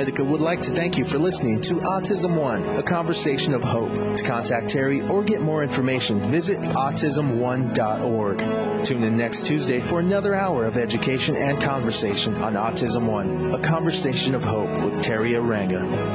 [0.03, 3.95] Enzymedica would like to thank you for listening to Autism One, a conversation of hope.
[4.17, 8.39] To contact Terry or get more information, visit autismone.org.
[8.85, 13.61] Tune in next Tuesday for another hour of education and conversation on Autism One, a
[13.61, 16.12] conversation of hope with Terry Aranga.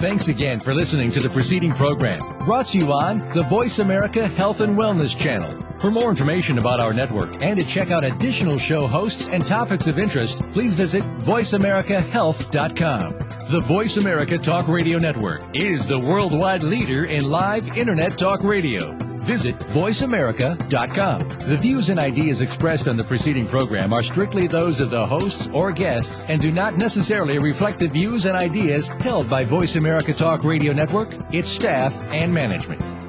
[0.00, 4.26] Thanks again for listening to the preceding program brought to you on the Voice America
[4.26, 5.60] Health and Wellness Channel.
[5.78, 9.88] For more information about our network and to check out additional show hosts and topics
[9.88, 13.18] of interest, please visit voiceamericahealth.com.
[13.50, 19.09] The Voice America Talk Radio Network is the worldwide leader in live Internet talk radio
[19.20, 21.48] visit voiceamerica.com.
[21.48, 25.48] The views and ideas expressed on the preceding program are strictly those of the hosts
[25.52, 30.12] or guests and do not necessarily reflect the views and ideas held by Voice America
[30.12, 32.99] Talk Radio Network, its staff, and management.